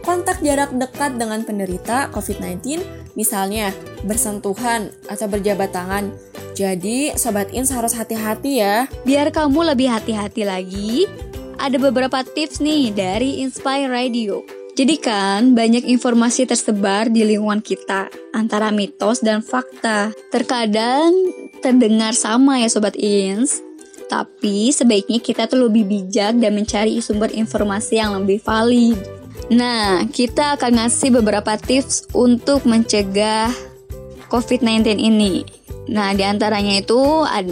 kontak 0.03 0.43
jarak 0.43 0.75
dekat 0.75 1.15
dengan 1.15 1.41
penderita 1.47 2.11
COVID-19, 2.11 2.83
misalnya 3.15 3.71
bersentuhan 4.03 4.91
atau 5.07 5.25
berjabat 5.31 5.71
tangan. 5.71 6.11
Jadi, 6.53 7.15
Sobat 7.17 7.49
Ins 7.49 7.73
harus 7.73 7.97
hati-hati 7.97 8.61
ya. 8.61 8.85
Biar 9.07 9.33
kamu 9.33 9.73
lebih 9.73 9.89
hati-hati 9.89 10.45
lagi, 10.45 11.09
ada 11.57 11.79
beberapa 11.79 12.21
tips 12.21 12.61
nih 12.61 12.93
dari 12.93 13.41
Inspire 13.41 13.89
Radio. 13.89 14.62
Jadi 14.73 14.97
kan, 14.97 15.53
banyak 15.53 15.85
informasi 15.85 16.49
tersebar 16.49 17.05
di 17.05 17.21
lingkungan 17.21 17.61
kita, 17.61 18.09
antara 18.33 18.73
mitos 18.73 19.21
dan 19.21 19.45
fakta. 19.45 20.09
Terkadang 20.33 21.13
terdengar 21.61 22.17
sama 22.17 22.57
ya 22.57 22.65
Sobat 22.65 22.97
Ins, 22.97 23.61
tapi 24.09 24.73
sebaiknya 24.73 25.21
kita 25.21 25.45
tuh 25.45 25.69
lebih 25.69 25.85
bijak 25.85 26.41
dan 26.41 26.57
mencari 26.57 26.97
sumber 27.05 27.29
informasi 27.29 28.01
yang 28.01 28.17
lebih 28.17 28.41
valid. 28.41 28.97
Nah, 29.53 30.09
kita 30.09 30.57
akan 30.57 30.81
ngasih 30.81 31.21
beberapa 31.21 31.53
tips 31.53 32.09
untuk 32.17 32.65
mencegah 32.65 33.53
COVID-19 34.33 34.97
ini. 34.97 35.45
Nah, 35.93 36.17
di 36.17 36.25
antaranya 36.25 36.81
itu 36.81 36.97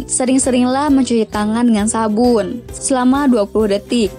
sering-seringlah 0.10 0.90
mencuci 0.90 1.30
tangan 1.30 1.70
dengan 1.70 1.86
sabun 1.86 2.66
selama 2.74 3.30
20 3.30 3.78
detik. 3.78 4.10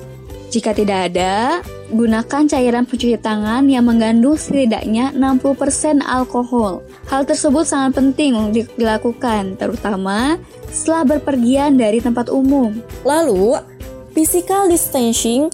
Jika 0.53 0.77
tidak 0.77 1.09
ada, 1.09 1.65
gunakan 1.89 2.45
cairan 2.45 2.85
pencuci 2.85 3.17
tangan 3.17 3.65
yang 3.73 3.89
mengandung 3.89 4.37
setidaknya 4.37 5.09
60% 5.17 6.05
alkohol. 6.05 6.85
Hal 7.09 7.25
tersebut 7.25 7.65
sangat 7.65 7.97
penting 7.97 8.37
untuk 8.37 8.69
dilakukan, 8.77 9.57
terutama 9.57 10.37
setelah 10.69 11.17
berpergian 11.17 11.81
dari 11.81 12.05
tempat 12.05 12.29
umum. 12.29 12.85
Lalu, 13.01 13.65
physical 14.13 14.69
distancing 14.69 15.49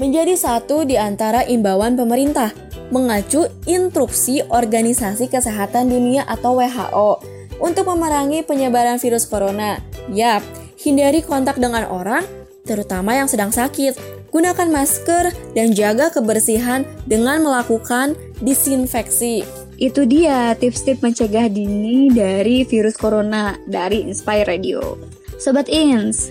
menjadi 0.00 0.32
satu 0.32 0.88
di 0.88 0.96
antara 0.96 1.44
imbauan 1.44 2.00
pemerintah 2.00 2.48
mengacu 2.88 3.52
instruksi 3.68 4.40
Organisasi 4.48 5.28
Kesehatan 5.28 5.92
Dunia 5.92 6.24
atau 6.24 6.56
WHO 6.56 7.20
untuk 7.60 7.84
memerangi 7.84 8.48
penyebaran 8.48 8.96
virus 8.96 9.28
corona. 9.28 9.76
Yap, 10.08 10.40
hindari 10.80 11.20
kontak 11.20 11.60
dengan 11.60 11.84
orang, 11.84 12.24
terutama 12.64 13.12
yang 13.12 13.28
sedang 13.28 13.52
sakit. 13.52 14.17
Gunakan 14.28 14.68
masker 14.68 15.32
dan 15.56 15.72
jaga 15.72 16.12
kebersihan 16.12 16.84
dengan 17.08 17.40
melakukan 17.40 18.12
disinfeksi. 18.44 19.42
Itu 19.78 20.04
dia 20.04 20.52
tips-tips 20.58 21.00
mencegah 21.00 21.46
dini 21.48 22.10
dari 22.12 22.66
virus 22.66 22.98
corona 22.98 23.56
dari 23.64 24.04
Inspire 24.04 24.44
Radio. 24.44 24.98
Sobat 25.38 25.70
Ins, 25.70 26.28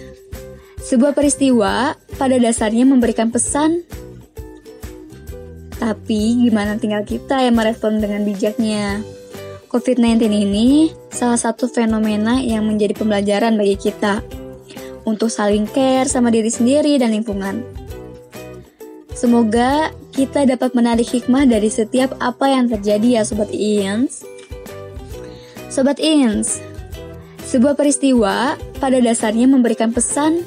sebuah 0.83 1.15
peristiwa 1.15 1.95
pada 2.19 2.35
dasarnya 2.35 2.83
memberikan 2.83 3.31
pesan, 3.31 3.87
tapi 5.79 6.43
gimana 6.43 6.75
tinggal 6.75 7.07
kita 7.07 7.39
yang 7.39 7.55
merespon 7.55 8.03
dengan 8.03 8.27
bijaknya. 8.27 8.99
COVID-19 9.67 10.27
ini 10.31 10.91
salah 11.11 11.39
satu 11.39 11.67
fenomena 11.67 12.39
yang 12.39 12.65
menjadi 12.67 12.95
pembelajaran 12.99 13.59
bagi 13.59 13.75
kita 13.75 14.23
untuk 15.07 15.31
saling 15.31 15.67
care 15.71 16.07
sama 16.07 16.33
diri 16.33 16.51
sendiri 16.51 16.99
dan 16.99 17.15
lingkungan. 17.15 17.76
Semoga 19.17 19.89
kita 20.13 20.45
dapat 20.45 20.77
menarik 20.77 21.09
hikmah 21.09 21.49
dari 21.49 21.73
setiap 21.73 22.13
apa 22.21 22.53
yang 22.53 22.69
terjadi 22.69 23.17
ya 23.17 23.21
Sobat 23.25 23.49
Ins. 23.49 24.21
Sobat 25.73 25.97
Ins, 25.97 26.61
sebuah 27.49 27.73
peristiwa 27.73 28.53
pada 28.77 29.01
dasarnya 29.01 29.49
memberikan 29.49 29.89
pesan 29.89 30.45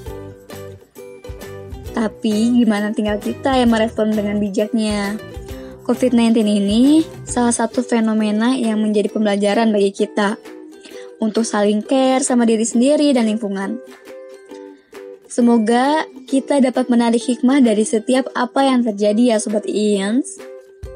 tapi 1.90 2.62
gimana 2.62 2.94
tinggal 2.94 3.18
kita 3.18 3.58
yang 3.58 3.74
merespon 3.74 4.14
dengan 4.14 4.38
bijaknya. 4.38 5.18
COVID-19 5.82 6.46
ini 6.46 7.02
salah 7.26 7.50
satu 7.50 7.82
fenomena 7.82 8.54
yang 8.54 8.78
menjadi 8.78 9.10
pembelajaran 9.10 9.74
bagi 9.74 9.90
kita 9.90 10.38
untuk 11.18 11.42
saling 11.42 11.82
care 11.82 12.22
sama 12.22 12.46
diri 12.46 12.62
sendiri 12.62 13.10
dan 13.10 13.26
lingkungan. 13.26 13.82
Semoga 15.30 16.10
kita 16.26 16.58
dapat 16.58 16.90
menarik 16.90 17.22
hikmah 17.22 17.62
dari 17.62 17.86
setiap 17.86 18.26
apa 18.34 18.66
yang 18.66 18.82
terjadi 18.82 19.30
ya 19.30 19.36
Sobat 19.38 19.62
Ians. 19.62 20.42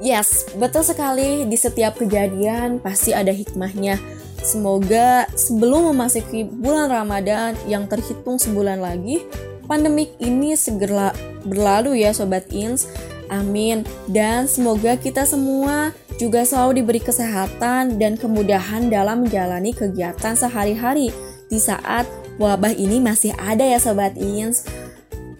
Yes, 0.02 0.50
betul 0.58 0.82
sekali 0.82 1.46
di 1.46 1.54
setiap 1.54 1.94
kejadian 2.02 2.82
pasti 2.82 3.14
ada 3.14 3.30
hikmahnya. 3.30 3.94
Semoga 4.42 5.30
sebelum 5.38 5.94
memasuki 5.94 6.42
bulan 6.50 6.90
Ramadan 6.90 7.54
yang 7.70 7.86
terhitung 7.86 8.42
sebulan 8.42 8.82
lagi, 8.82 9.22
pandemik 9.70 10.18
ini 10.18 10.58
segera 10.58 11.14
berlalu 11.46 12.02
ya 12.02 12.10
Sobat 12.10 12.50
Ins. 12.50 12.90
Amin. 13.30 13.86
Dan 14.10 14.50
semoga 14.50 14.98
kita 14.98 15.30
semua 15.30 15.94
juga 16.18 16.42
selalu 16.42 16.82
diberi 16.82 16.98
kesehatan 16.98 18.02
dan 18.02 18.18
kemudahan 18.18 18.90
dalam 18.90 19.30
menjalani 19.30 19.70
kegiatan 19.70 20.34
sehari-hari 20.34 21.14
di 21.48 21.60
saat 21.60 22.08
wabah 22.40 22.74
ini 22.74 22.98
masih 23.00 23.32
ada 23.36 23.64
ya 23.64 23.78
Sobat 23.78 24.16
Ins. 24.16 24.66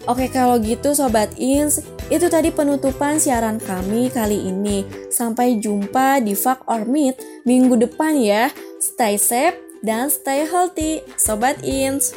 Oke 0.05 0.29
kalau 0.29 0.61
gitu 0.61 0.93
Sobat 0.93 1.33
Ins, 1.41 1.81
itu 2.13 2.29
tadi 2.29 2.53
penutupan 2.53 3.17
siaran 3.17 3.57
kami 3.57 4.13
kali 4.13 4.53
ini. 4.53 4.85
Sampai 5.09 5.57
jumpa 5.57 6.21
di 6.21 6.37
Fuck 6.37 6.69
or 6.69 6.85
Meet 6.85 7.45
minggu 7.49 7.81
depan 7.81 8.21
ya. 8.21 8.53
Stay 8.85 9.17
safe 9.17 9.57
dan 9.81 10.13
stay 10.13 10.45
healthy, 10.45 11.01
Sobat 11.17 11.65
Ins. 11.65 12.13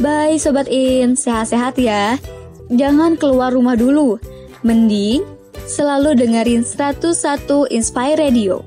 Bye 0.00 0.40
Sobat 0.40 0.68
Ins, 0.72 1.28
sehat-sehat 1.28 1.76
ya. 1.76 2.16
Jangan 2.72 3.20
keluar 3.20 3.52
rumah 3.52 3.76
dulu. 3.76 4.16
Mending 4.64 5.22
selalu 5.68 6.16
dengerin 6.16 6.64
101 6.64 7.68
Inspire 7.72 8.16
Radio. 8.16 8.64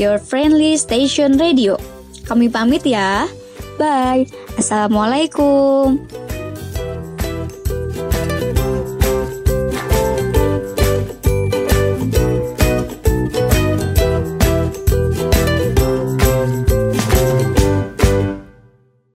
Your 0.00 0.16
friendly 0.16 0.76
station 0.80 1.36
radio. 1.36 1.76
Kami 2.24 2.48
pamit 2.48 2.84
ya. 2.84 3.28
Bye. 3.76 4.28
Assalamualaikum. 4.56 6.00